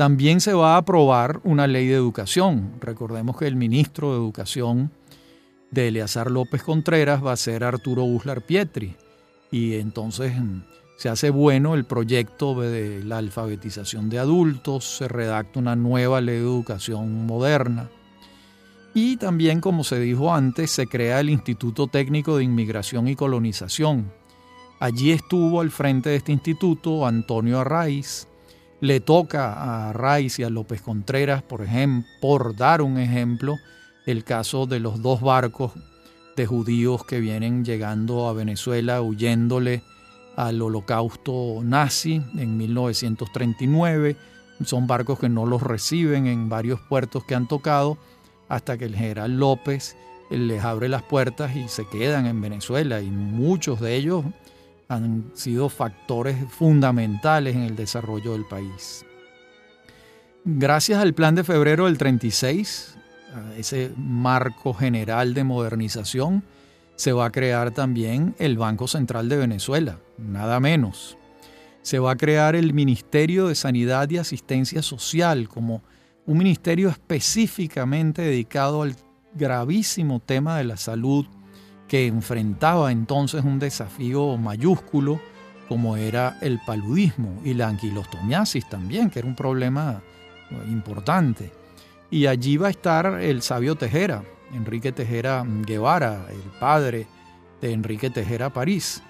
[0.00, 2.72] También se va a aprobar una ley de educación.
[2.80, 4.90] Recordemos que el ministro de Educación
[5.70, 8.96] de Eleazar López Contreras va a ser Arturo Uslar Pietri.
[9.50, 10.62] Y entonces mm,
[10.96, 16.36] se hace bueno el proyecto de la alfabetización de adultos, se redacta una nueva ley
[16.36, 17.90] de educación moderna.
[18.94, 24.10] Y también, como se dijo antes, se crea el Instituto Técnico de Inmigración y Colonización.
[24.78, 28.29] Allí estuvo al frente de este instituto Antonio Arraiz,
[28.80, 33.56] le toca a Raiz y a López Contreras, por ejemplo, por dar un ejemplo,
[34.06, 35.72] el caso de los dos barcos
[36.36, 39.82] de judíos que vienen llegando a Venezuela huyéndole
[40.36, 44.16] al holocausto nazi en 1939.
[44.64, 47.98] Son barcos que no los reciben en varios puertos que han tocado.
[48.48, 49.96] hasta que el general López
[50.28, 54.24] les abre las puertas y se quedan en Venezuela y muchos de ellos
[54.90, 59.06] han sido factores fundamentales en el desarrollo del país.
[60.44, 62.96] Gracias al plan de febrero del 36,
[63.32, 66.42] a ese marco general de modernización,
[66.96, 71.16] se va a crear también el Banco Central de Venezuela, nada menos.
[71.82, 75.82] Se va a crear el Ministerio de Sanidad y Asistencia Social como
[76.26, 78.96] un ministerio específicamente dedicado al
[79.34, 81.26] gravísimo tema de la salud
[81.90, 85.20] que enfrentaba entonces un desafío mayúsculo
[85.68, 90.00] como era el paludismo y la anquilostomiasis también, que era un problema
[90.68, 91.52] importante.
[92.08, 94.22] Y allí va a estar el sabio Tejera,
[94.54, 97.08] Enrique Tejera Guevara, el padre
[97.60, 99.02] de Enrique Tejera París.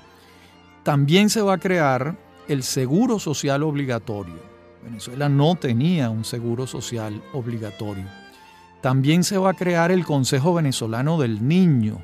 [0.82, 2.16] También se va a crear
[2.48, 4.40] el seguro social obligatorio.
[4.82, 8.06] Venezuela no tenía un seguro social obligatorio.
[8.80, 12.02] También se va a crear el Consejo Venezolano del Niño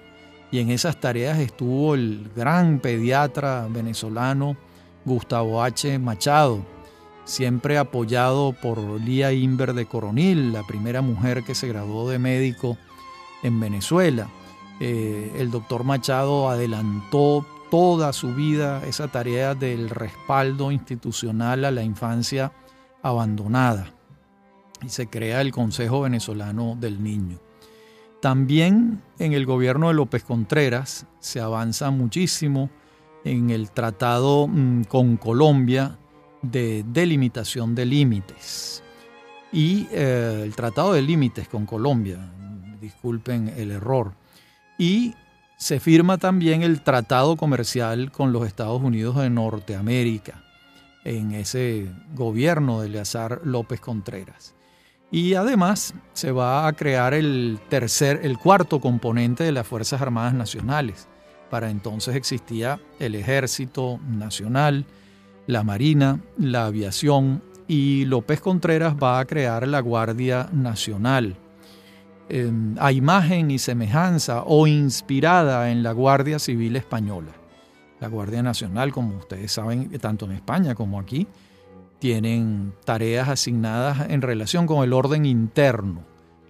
[0.56, 4.56] y en esas tareas estuvo el gran pediatra venezolano
[5.04, 5.98] Gustavo H.
[5.98, 6.64] Machado,
[7.26, 12.78] siempre apoyado por Lía Inver de Coronil, la primera mujer que se graduó de médico
[13.42, 14.30] en Venezuela.
[14.80, 21.82] Eh, el doctor Machado adelantó toda su vida esa tarea del respaldo institucional a la
[21.82, 22.50] infancia
[23.02, 23.92] abandonada
[24.80, 27.40] y se crea el Consejo Venezolano del Niño.
[28.26, 32.70] También en el gobierno de López Contreras se avanza muchísimo
[33.22, 35.96] en el tratado mm, con Colombia
[36.42, 38.82] de delimitación de límites
[39.52, 42.18] y eh, el tratado de límites con Colombia,
[42.80, 44.14] disculpen el error,
[44.76, 45.14] y
[45.56, 50.42] se firma también el tratado comercial con los Estados Unidos de Norteamérica
[51.04, 54.55] en ese gobierno de Eleazar López Contreras.
[55.10, 60.34] Y además se va a crear el tercer, el cuarto componente de las Fuerzas Armadas
[60.34, 61.08] Nacionales.
[61.50, 64.84] Para entonces existía el Ejército Nacional,
[65.46, 71.36] la Marina, la Aviación y López Contreras va a crear la Guardia Nacional.
[72.80, 77.30] a imagen y semejanza o inspirada en la Guardia Civil Española.
[78.00, 81.28] La Guardia Nacional, como ustedes saben, tanto en España como aquí,
[82.06, 86.04] tienen tareas asignadas en relación con el orden interno.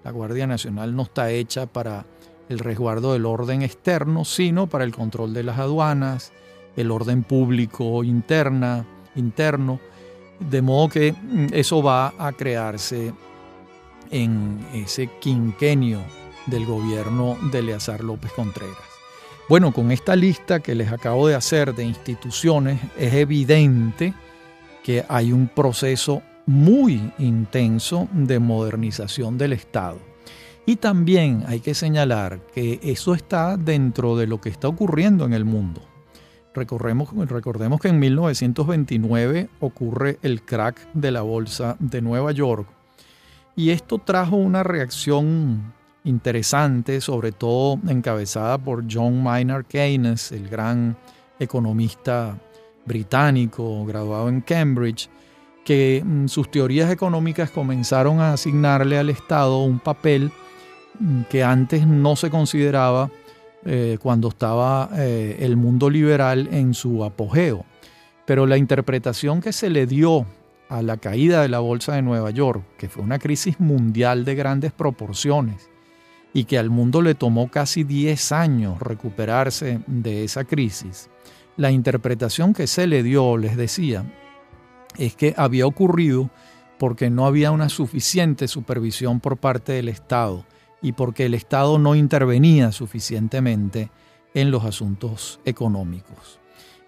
[0.04, 2.04] La Guardia Nacional no está hecha para
[2.50, 6.30] el resguardo del orden externo, sino para el control de las aduanas,
[6.76, 9.80] el orden público interna, interno,
[10.40, 13.14] de modo que mm, eso va a crearse
[14.10, 16.00] en ese quinquenio
[16.44, 18.76] del gobierno de Eleazar López Contreras.
[19.48, 24.12] Bueno, con esta lista que les acabo de hacer de instituciones, es evidente
[24.86, 29.98] que hay un proceso muy intenso de modernización del Estado.
[30.64, 35.32] Y también hay que señalar que eso está dentro de lo que está ocurriendo en
[35.32, 35.82] el mundo.
[36.54, 42.68] Recordemos, recordemos que en 1929 ocurre el crack de la bolsa de Nueva York
[43.56, 50.96] y esto trajo una reacción interesante, sobre todo encabezada por John Maynard Keynes, el gran
[51.40, 52.38] economista
[52.86, 55.10] británico graduado en Cambridge,
[55.64, 60.30] que mm, sus teorías económicas comenzaron a asignarle al Estado un papel
[60.98, 63.10] mm, que antes no se consideraba
[63.64, 67.64] eh, cuando estaba eh, el mundo liberal en su apogeo.
[68.24, 70.26] Pero la interpretación que se le dio
[70.68, 74.34] a la caída de la Bolsa de Nueva York, que fue una crisis mundial de
[74.34, 75.68] grandes proporciones
[76.32, 81.08] y que al mundo le tomó casi 10 años recuperarse de esa crisis,
[81.56, 84.04] la interpretación que se le dio, les decía,
[84.98, 86.30] es que había ocurrido
[86.78, 90.44] porque no había una suficiente supervisión por parte del Estado
[90.82, 93.90] y porque el Estado no intervenía suficientemente
[94.34, 96.38] en los asuntos económicos.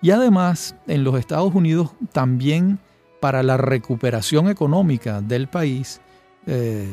[0.02, 2.78] Y además, en los Estados Unidos también
[3.20, 6.00] para la recuperación económica del país
[6.46, 6.86] eh,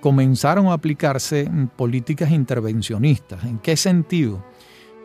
[0.00, 3.44] comenzaron a aplicarse políticas intervencionistas.
[3.44, 4.42] ¿En qué sentido?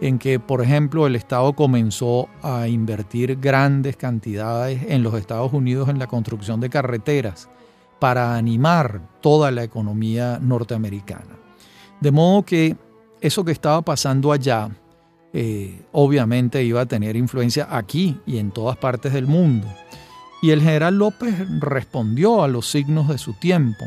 [0.02, 5.90] En que, por ejemplo, el Estado comenzó a invertir grandes cantidades en los Estados Unidos
[5.90, 7.50] en la construcción de carreteras
[8.00, 11.40] para animar toda la economía norteamericana.
[12.02, 12.76] De modo que
[13.22, 14.70] eso que estaba pasando allá,
[15.34, 19.68] eh, obviamente iba a tener influencia aquí y en todas partes del mundo.
[20.42, 23.86] Y el general López respondió a los signos de su tiempo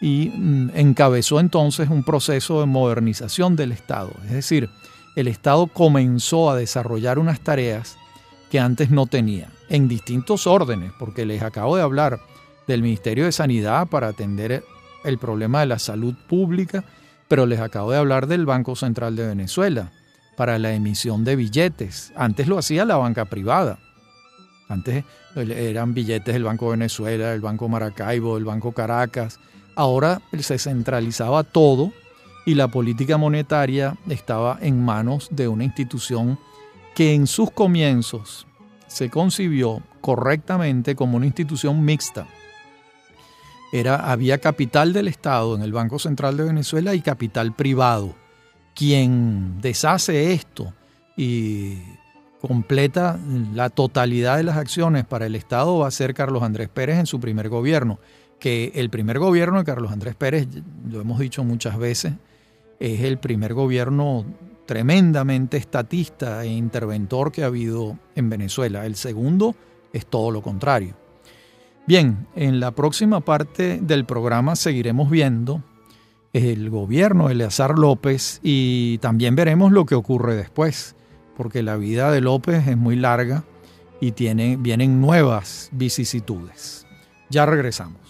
[0.00, 4.10] y mm, encabezó entonces un proceso de modernización del Estado.
[4.24, 4.68] Es decir,
[5.14, 7.98] el Estado comenzó a desarrollar unas tareas
[8.50, 12.20] que antes no tenía, en distintos órdenes, porque les acabo de hablar
[12.66, 14.64] del Ministerio de Sanidad para atender
[15.04, 16.84] el problema de la salud pública,
[17.28, 19.90] pero les acabo de hablar del Banco Central de Venezuela
[20.36, 22.12] para la emisión de billetes.
[22.16, 23.78] Antes lo hacía la banca privada.
[24.68, 25.04] Antes
[25.34, 29.38] eran billetes del Banco de Venezuela, del Banco Maracaibo, del Banco Caracas.
[29.74, 31.92] Ahora se centralizaba todo
[32.44, 36.38] y la política monetaria estaba en manos de una institución
[36.94, 38.46] que en sus comienzos
[38.86, 42.26] se concibió correctamente como una institución mixta.
[43.72, 48.14] Era, había capital del Estado en el Banco Central de Venezuela y capital privado.
[48.74, 50.74] Quien deshace esto
[51.16, 51.78] y
[52.40, 53.18] completa
[53.54, 57.06] la totalidad de las acciones para el Estado va a ser Carlos Andrés Pérez en
[57.06, 57.98] su primer gobierno,
[58.38, 60.48] que el primer gobierno de Carlos Andrés Pérez,
[60.90, 62.14] lo hemos dicho muchas veces,
[62.82, 64.24] es el primer gobierno
[64.66, 68.86] tremendamente estatista e interventor que ha habido en Venezuela.
[68.86, 69.54] El segundo
[69.92, 70.96] es todo lo contrario.
[71.86, 75.62] Bien, en la próxima parte del programa seguiremos viendo
[76.32, 80.96] el gobierno de Eleazar López y también veremos lo que ocurre después,
[81.36, 83.44] porque la vida de López es muy larga
[84.00, 84.10] y
[84.56, 86.84] vienen nuevas vicisitudes.
[87.30, 88.01] Ya regresamos.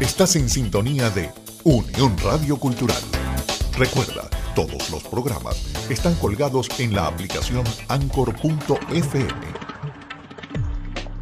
[0.00, 1.32] Estás en sintonía de
[1.64, 3.00] Unión Radio Cultural.
[3.78, 9.32] Recuerda, todos los programas están colgados en la aplicación anchor.fm.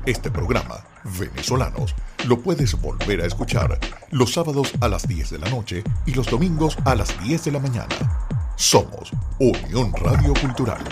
[0.05, 1.95] Este programa, Venezolanos,
[2.27, 3.79] lo puedes volver a escuchar
[4.11, 7.53] los sábados a las 10 de la noche y los domingos a las 10 de
[7.53, 8.27] la mañana.
[8.57, 10.83] Somos Unión Radio Cultural.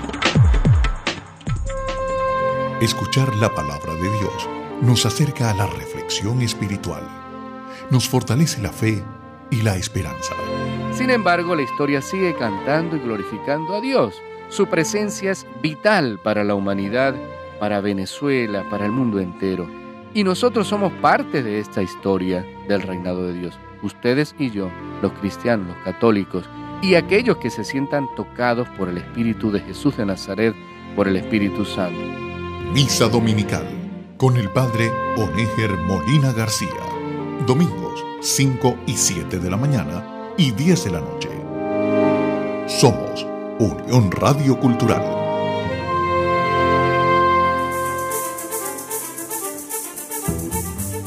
[2.80, 4.48] Escuchar la palabra de Dios
[4.82, 7.21] nos acerca a la reflexión espiritual
[7.90, 9.02] nos fortalece la fe
[9.50, 10.34] y la esperanza.
[10.92, 14.14] Sin embargo, la historia sigue cantando y glorificando a Dios.
[14.48, 17.14] Su presencia es vital para la humanidad,
[17.58, 19.66] para Venezuela, para el mundo entero.
[20.14, 23.58] Y nosotros somos parte de esta historia del reinado de Dios.
[23.82, 24.70] Ustedes y yo,
[25.00, 26.44] los cristianos, los católicos,
[26.82, 30.54] y aquellos que se sientan tocados por el Espíritu de Jesús de Nazaret,
[30.94, 32.00] por el Espíritu Santo.
[32.72, 33.66] Misa Dominical
[34.18, 36.91] con el Padre Onéger Molina García
[37.46, 41.28] domingos 5 y 7 de la mañana y 10 de la noche.
[42.68, 43.26] Somos
[43.58, 45.02] Unión Radio Cultural.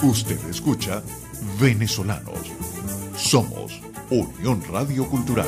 [0.03, 1.01] Usted escucha
[1.59, 2.51] Venezolanos.
[3.15, 5.47] Somos Unión Radio Cultural.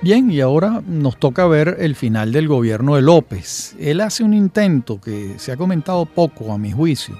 [0.00, 3.74] Bien, y ahora nos toca ver el final del gobierno de López.
[3.80, 7.18] Él hace un intento que se ha comentado poco a mi juicio,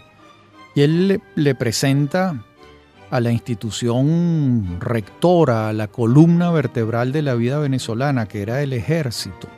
[0.76, 2.44] y él le, presenta
[3.10, 8.72] a la institución rectora, a la columna vertebral de la vida venezolana, que era el
[8.72, 9.48] ejército.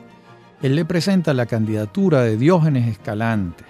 [0.63, 3.65] Él le presenta la candidatura de Diógenes Escalante.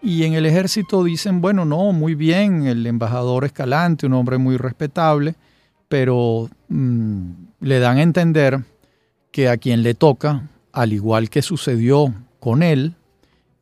[0.00, 4.56] Y en el ejército dicen, bueno, no, muy bien, el embajador Escalante, un hombre muy
[4.58, 5.34] respetable,
[5.88, 7.30] pero mm,
[7.64, 8.60] le dan a entender
[9.32, 12.94] que a quien le toca, al igual que sucedió con él,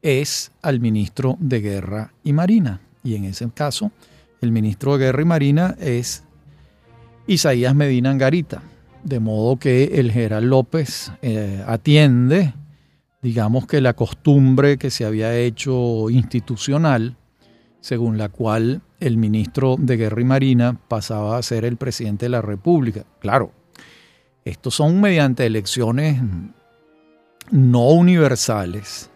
[0.02, 2.80] es al ministro de Guerra y Marina.
[3.04, 3.92] Y en ese caso,
[4.40, 6.24] el ministro de Guerra y Marina es
[7.28, 8.62] Isaías Medina Angarita.
[9.04, 12.54] De modo que el general López eh, atiende,
[13.22, 17.16] digamos que la costumbre que se había hecho institucional,
[17.80, 22.30] según la cual el ministro de Guerra y Marina pasaba a ser el presidente de
[22.30, 23.04] la República.
[23.20, 23.52] Claro,
[24.44, 26.20] estos son mediante elecciones
[27.50, 29.10] no universales,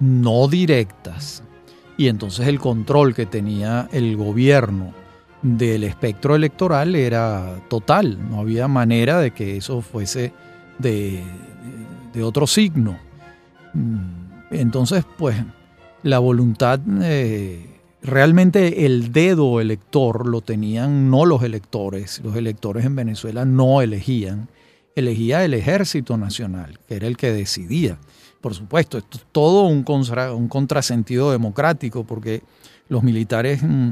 [0.00, 1.42] no directas,
[1.96, 4.92] y entonces el control que tenía el gobierno
[5.42, 10.32] del espectro electoral era total, no había manera de que eso fuese
[10.78, 11.22] de,
[12.22, 12.98] otro signo.
[14.50, 15.36] Entonces, pues,
[16.02, 17.73] la voluntad, eh,
[18.04, 24.48] realmente el dedo elector lo tenían no los electores, los electores en Venezuela no elegían,
[24.94, 27.98] elegía el ejército nacional, que era el que decidía.
[28.42, 32.42] Por supuesto, esto es todo un, un contrasentido democrático, porque
[32.90, 33.90] los militares mm,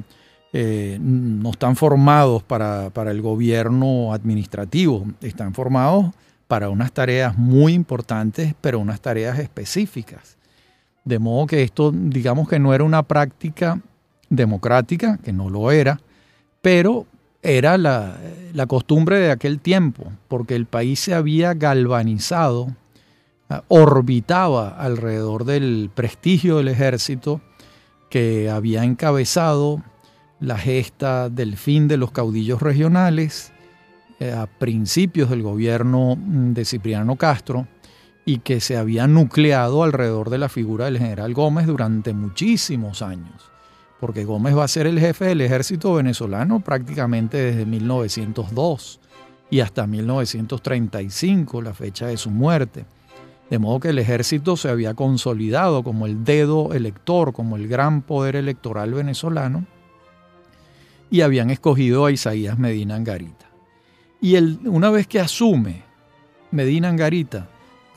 [0.53, 6.13] eh, no están formados para, para el gobierno administrativo, están formados
[6.49, 10.37] para unas tareas muy importantes, pero unas tareas específicas.
[11.03, 13.81] De modo que esto, digamos que no era una práctica
[14.37, 16.01] democrática, que no lo era,
[16.61, 17.07] pero
[17.43, 18.17] era la,
[18.67, 22.69] costumbre de aquel tiempo, porque el país se había galvanizado,
[23.49, 27.41] ah, orbitaba alrededor del prestigio del ejército
[28.11, 29.83] que había encabezado
[30.41, 33.53] la gesta del fin de los caudillos regionales
[34.19, 37.67] eh, a principios del gobierno de Cipriano Castro
[38.25, 43.52] y que se había nucleado alrededor de la figura del general Gómez durante muchísimos años,
[44.03, 48.99] porque Gómez va a ser el jefe del ejército venezolano prácticamente desde 1902
[49.49, 52.85] y hasta 1935, la fecha de su muerte.
[53.49, 58.03] De modo que el ejército se había consolidado como el dedo elector, como el gran
[58.03, 59.67] poder electoral venezolano,
[61.09, 63.47] y habían escogido a Isaías Medina Angarita.
[64.21, 64.37] Y
[64.67, 65.85] una vez que asume
[66.51, 67.49] Medina Angarita,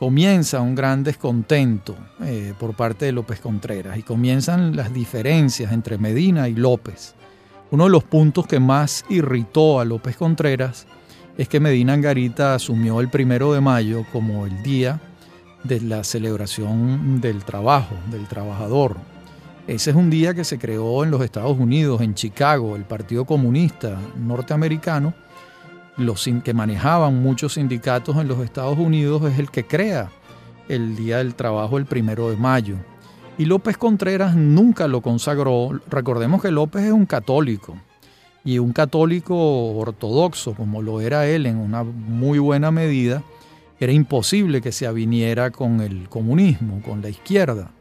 [0.06, 5.98] comienza un gran descontento eh, por parte de López Contreras y comienzan las diferencias entre
[5.98, 7.16] Medina y López.
[7.72, 10.86] Uno de los puntos que más irritó a López Contreras
[11.40, 15.02] es que Medina Angarita asumió el primero de mayo como el día
[15.64, 18.98] de la celebración del trabajo, del trabajador.
[19.66, 23.26] Ese es un día que se creó en los Estados Unidos, en Chicago, el Partido
[23.26, 25.16] Comunista norteamericano,
[25.98, 30.10] los que manejaban muchos sindicatos en los Estados Unidos, es el que crea
[30.68, 32.76] el Día del Trabajo el primero de mayo.
[33.38, 35.80] Y López Contreras nunca lo consagró.
[35.90, 37.76] Recordemos que López es un católico
[38.46, 39.36] y un católico
[39.72, 43.24] ortodoxo, como lo era él en una muy buena medida,
[43.80, 47.72] era imposible que se aviniera con el comunismo, con la izquierda.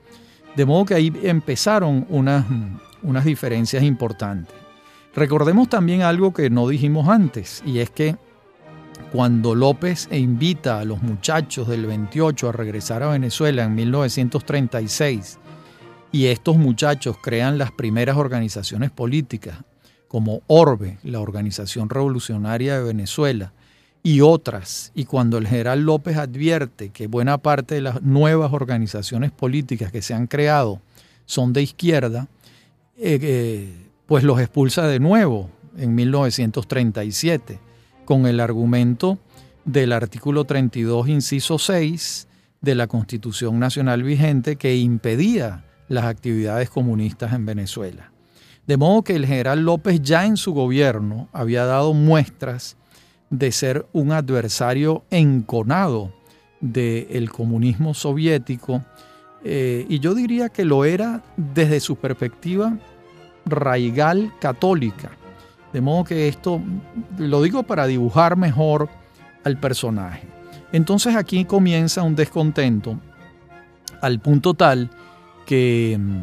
[0.57, 2.47] De modo que ahí empezaron unas,
[3.03, 4.64] unas diferencias importantes.
[5.17, 8.17] Recordemos también algo que no dijimos antes, y es que
[9.13, 15.39] cuando López invita a los muchachos del 28 a regresar a Venezuela en 1936,
[16.11, 19.59] y estos muchachos crean las primeras organizaciones políticas,
[20.09, 23.53] como Orbe, la Organización Revolucionaria de Venezuela,
[24.03, 29.31] y otras, y cuando el general López advierte que buena parte de las nuevas organizaciones
[29.31, 30.81] políticas que se han creado
[31.25, 32.29] son de izquierda,
[32.97, 37.59] eh, eh, pues los expulsa de nuevo en 1937
[38.05, 39.19] con el argumento
[39.65, 42.29] del artículo 32, inciso 6
[42.61, 48.11] de la Constitución Nacional vigente que impedía las actividades comunistas en Venezuela.
[48.67, 52.77] De modo que el general López ya en su gobierno había dado muestras
[53.31, 56.15] de ser un adversario enconado
[56.61, 58.83] del comunismo soviético
[59.45, 62.79] eh, y yo diría que lo era desde su perspectiva
[63.47, 65.11] raigal católica.
[65.73, 66.61] De modo que esto
[67.19, 68.89] lo digo para dibujar mejor
[69.45, 70.29] al personaje.
[70.73, 72.99] Entonces aquí comienza un descontento
[74.01, 74.91] al punto tal
[75.47, 76.23] que mm,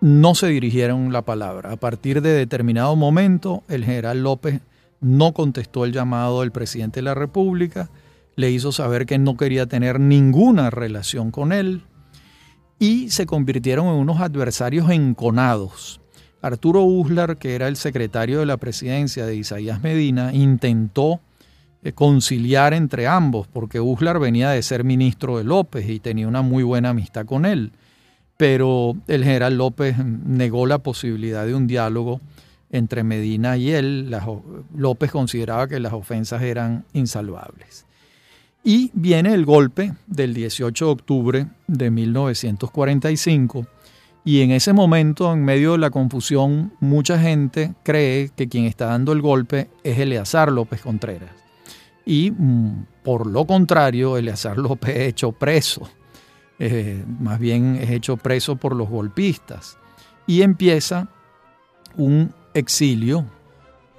[0.00, 1.72] no se dirigieron la palabra.
[1.72, 4.60] A partir de determinado momento, el general López
[5.00, 7.90] no contestó el llamado del presidente de la República,
[8.34, 11.84] le hizo saber que no quería tener ninguna relación con él
[12.78, 16.01] y se convirtieron en unos adversarios enconados.
[16.42, 21.20] Arturo Uslar, que era el secretario de la presidencia de Isaías Medina, intentó
[21.84, 26.42] eh, conciliar entre ambos, porque Uslar venía de ser ministro de López y tenía una
[26.42, 27.70] muy buena amistad con él.
[28.36, 32.20] Pero el general López negó la posibilidad de un diálogo
[32.70, 34.12] entre Medina y él.
[34.74, 37.86] López consideraba que las ofensas eran insalvables.
[38.64, 43.66] Y viene el golpe del 18 de octubre de 1945
[44.24, 48.86] y en ese momento, en medio de la confusión, mucha gente cree que quien está
[48.86, 51.30] dando el golpe es Eleazar López Contreras.
[52.04, 55.88] Y mm, por lo contrario, Eleazar López es hecho preso.
[56.60, 59.76] Eh, más bien es hecho preso por los golpistas.
[60.28, 61.08] Y empieza
[61.96, 63.24] un exilio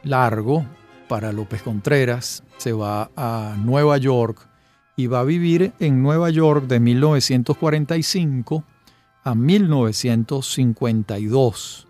[0.03, 0.65] largo
[1.09, 2.43] para López Contreras.
[2.57, 4.47] Se va a Nueva York
[4.95, 8.63] y va a vivir en Nueva York de 1945
[9.23, 11.87] a 1952.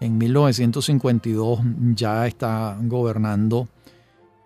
[0.00, 1.60] En 1952
[1.94, 3.68] ya está gobernando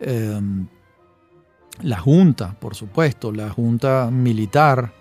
[0.01, 0.67] em,
[1.83, 4.93] la Junta, por supuesto, la Junta Militar,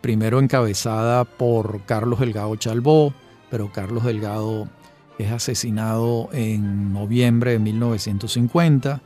[0.00, 3.14] primero encabezada por Carlos Delgado Chalbó,
[3.50, 4.68] pero Carlos Delgado
[5.18, 9.00] es asesinado en noviembre de 1950.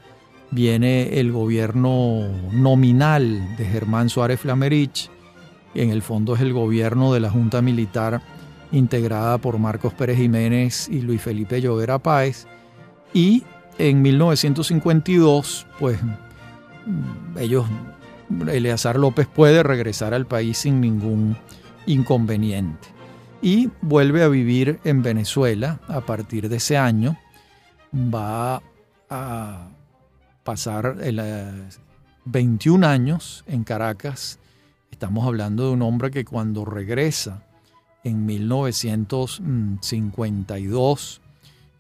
[0.51, 5.11] Viene el gobierno nominal de Germán Suárez Flamerich,
[5.75, 8.21] en el fondo es el gobierno de la Junta Militar
[8.73, 12.47] integrada por Marcos Pérez Jiménez y Luis Felipe Llovera Páez.
[13.13, 13.45] Y
[13.79, 15.99] en 1952, pues
[17.39, 17.67] ellos,
[18.49, 21.37] Eleazar López puede regresar al país sin ningún
[21.87, 22.89] inconveniente.
[23.43, 27.19] Y vuelve a vivir en Venezuela a partir de ese año.
[27.93, 28.63] Va
[29.11, 29.69] a
[30.45, 30.97] pasar
[32.25, 34.39] 21 años en Caracas
[35.03, 37.43] Estamos hablando de un hombre que cuando regresa
[38.05, 41.21] en 1952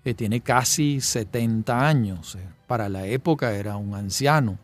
[0.04, 4.58] eh, tiene casi 70 años, eh, para la época era un anciano,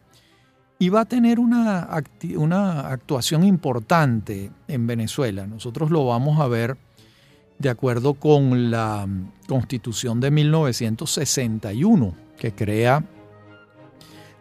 [0.76, 1.88] y va a tener una,
[2.36, 5.46] una actuación importante en Venezuela.
[5.46, 6.76] Nosotros lo vamos a ver
[7.60, 9.06] de acuerdo con la
[9.46, 13.04] constitución de 1961, que crea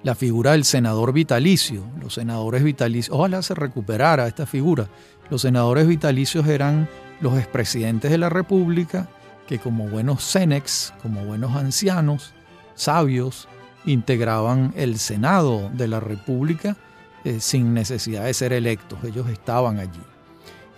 [0.03, 1.83] la figura del senador vitalicio.
[2.01, 4.87] Los senadores vitalicios, ojalá se recuperara esta figura.
[5.29, 6.87] Los senadores vitalicios eran
[7.19, 9.09] los expresidentes de la República
[9.47, 12.33] que como buenos cenex, como buenos ancianos,
[12.75, 13.47] sabios,
[13.85, 16.75] integraban el Senado de la República
[17.23, 18.99] eh, sin necesidad de ser electos.
[19.03, 20.01] Ellos estaban allí.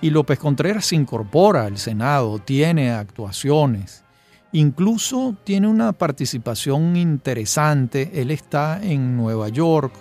[0.02, 4.06] Y López Contreras se incorpora al Senado, tiene actuaciones,
[4.52, 8.12] incluso tiene una participación interesante.
[8.22, 9.94] Él está en Nueva York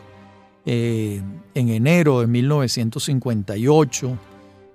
[0.64, 1.22] eh,
[1.54, 4.18] en enero de 1958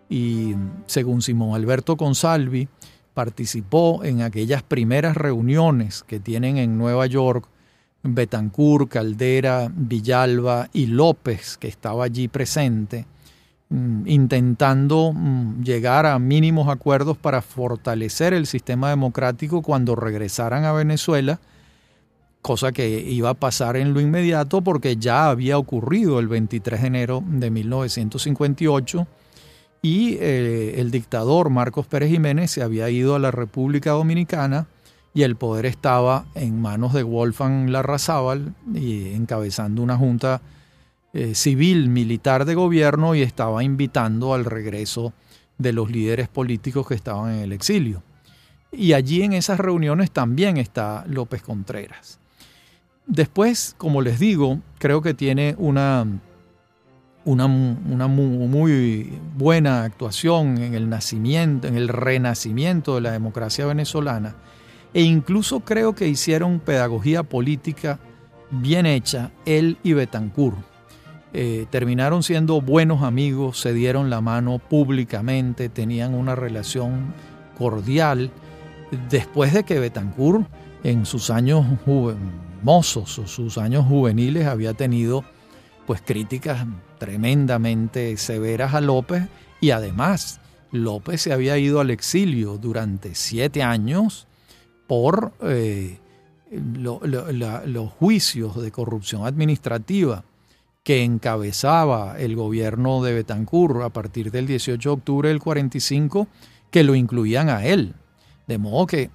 [0.09, 0.55] y
[0.86, 2.67] según Simón Alberto Consalvi,
[3.13, 7.47] participó en aquellas primeras reuniones que tienen en Nueva York
[8.03, 13.05] Betancourt, Caldera, Villalba y López, que estaba allí presente,
[14.05, 21.39] intentando mm, llegar a mínimos acuerdos para fortalecer el sistema democrático cuando regresaran a Venezuela,
[22.41, 26.88] cosa que iba a pasar en lo inmediato porque ya había ocurrido el 23 de
[26.88, 29.07] enero de 1958
[29.82, 34.67] y eh, el dictador Marcos Pérez Jiménez se había ido a la República Dominicana
[35.13, 40.41] y el poder estaba en manos de Wolfgang Larrazábal y encabezando una junta
[41.16, 45.14] eh, civil, militar de gobierno y estaba invitando al regreso
[45.59, 48.01] de los líderes políticos que estaban en el exilio.
[48.72, 52.20] Y allí en esas reuniones también está López Contreras.
[53.05, 56.07] Después, como les digo, creo que tiene una,
[57.26, 64.36] una, muy buena actuación en el nacimiento, en el renacimiento de la democracia venezolana.
[64.95, 67.99] E incluso creo que hicieron pedagogía política
[68.49, 70.72] bien hecha él y Betancourt
[71.34, 77.13] eh, terminaron siendo buenos amigos, se dieron la mano públicamente, tenían una relación
[77.57, 78.31] cordial,
[79.09, 80.47] después de que Betancourt
[80.84, 81.65] en sus años
[82.61, 85.23] mozos sus años juveniles había tenido
[85.88, 86.65] pues críticas
[86.99, 89.23] tremendamente severas a López
[89.59, 90.39] y además
[90.71, 94.27] López se había ido al exilio durante siete años
[94.88, 95.97] por eh,
[96.51, 100.23] los juicios de corrupción administrativa
[100.84, 106.27] que encabezaba el gobierno de Betancourt a partir del 18 de octubre del 45,
[106.69, 107.95] que lo incluían a él.
[108.47, 109.09] De modo que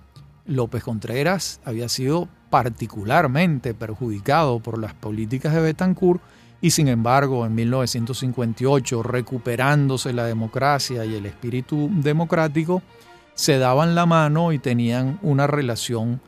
[0.47, 6.23] López Contreras había sido particularmente perjudicado por las políticas de Betancourt
[6.63, 12.83] y sin embargo en 1958, recuperándose la democracia y el espíritu democrático,
[13.35, 16.21] se daban la mano y tenían una relación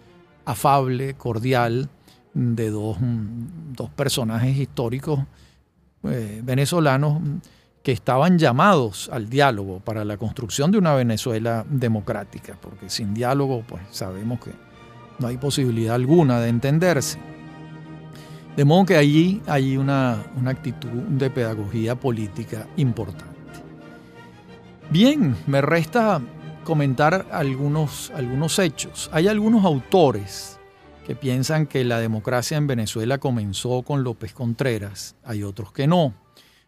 [0.44, 1.88] afable, cordial,
[2.34, 5.20] de dos, dos personajes históricos
[6.04, 7.20] eh, venezolanos
[7.82, 13.64] que estaban llamados al diálogo para la construcción de una Venezuela democrática, porque sin diálogo
[13.66, 14.52] pues sabemos que
[15.18, 17.18] no hay posibilidad alguna de entenderse.
[18.56, 23.30] De modo que allí hay una, una actitud de pedagogía política importante.
[24.90, 26.20] Bien, me resta
[26.64, 29.08] comentar algunos, algunos hechos.
[29.12, 30.59] Hay algunos autores
[31.06, 36.14] que piensan que la democracia en Venezuela comenzó con López Contreras, hay otros que no.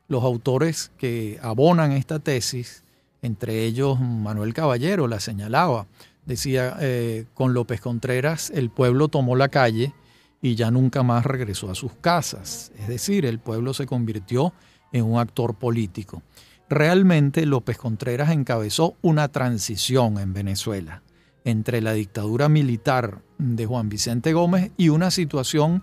[0.09, 2.85] Los autores que abonan esta tesis,
[3.23, 5.87] entre ellos Manuel Caballero la señalaba,
[6.27, 9.95] decía, eh, con López Contreras el pueblo tomó la calle
[10.41, 14.53] y ya nunca más regresó a sus casas, es decir, el pueblo se convirtió
[14.93, 16.23] en un actor político.
[16.69, 21.03] Realmente López Contreras encabezó una transición en Venezuela
[21.45, 25.83] entre la dictadura militar de Juan Vicente Gómez y una situación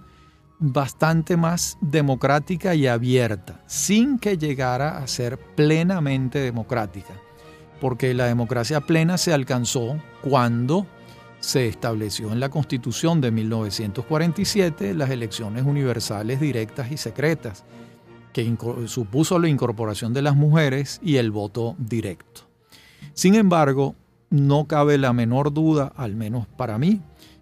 [0.60, 7.14] bastante más democrática y abierta, sin que llegara a ser plenamente democrática,
[7.80, 10.86] porque la democracia plena se alcanzó cuando
[11.40, 17.64] se estableció en la Constitución de 1947 las elecciones universales directas y secretas,
[18.34, 18.56] que
[18.86, 22.42] supuso la incorporación de las mujeres y el voto directo.
[23.14, 23.96] Sin embargo,
[24.30, 27.02] no cabe la menor duda, al menos para mí,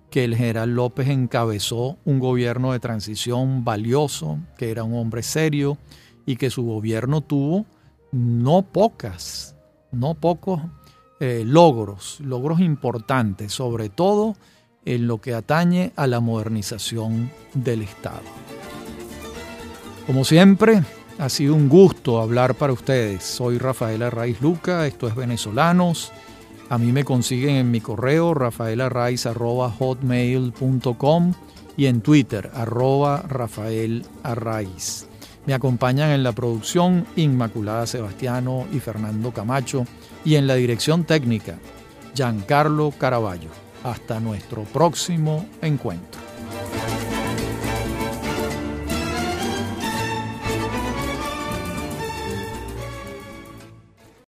[0.10, 5.78] que el general López encabezó un gobierno de transición valioso, que era un hombre serio
[6.26, 7.66] y que su gobierno tuvo
[8.12, 9.56] no pocas,
[9.92, 10.62] no pocos
[11.20, 14.36] eh, logros, logros importantes, sobre todo
[14.86, 18.22] en lo que atañe a la modernización del Estado.
[20.06, 20.84] Como siempre,
[21.20, 23.24] ha sido un gusto hablar para ustedes.
[23.24, 26.14] Soy Rafael Arraiz Luca, esto es Venezolanos
[26.70, 31.34] A mí me consiguen en mi correo rafaelarraiz.hotmail.com
[31.78, 34.05] y en Twitter arroba Rafael
[35.45, 39.86] Me acompañan en la producción Inmaculada Sebastiano y Fernando Camacho
[40.26, 41.57] y en la dirección técnica
[42.13, 43.49] Giancarlo Caraballo.
[43.84, 46.20] Hasta nuestro próximo encuentro.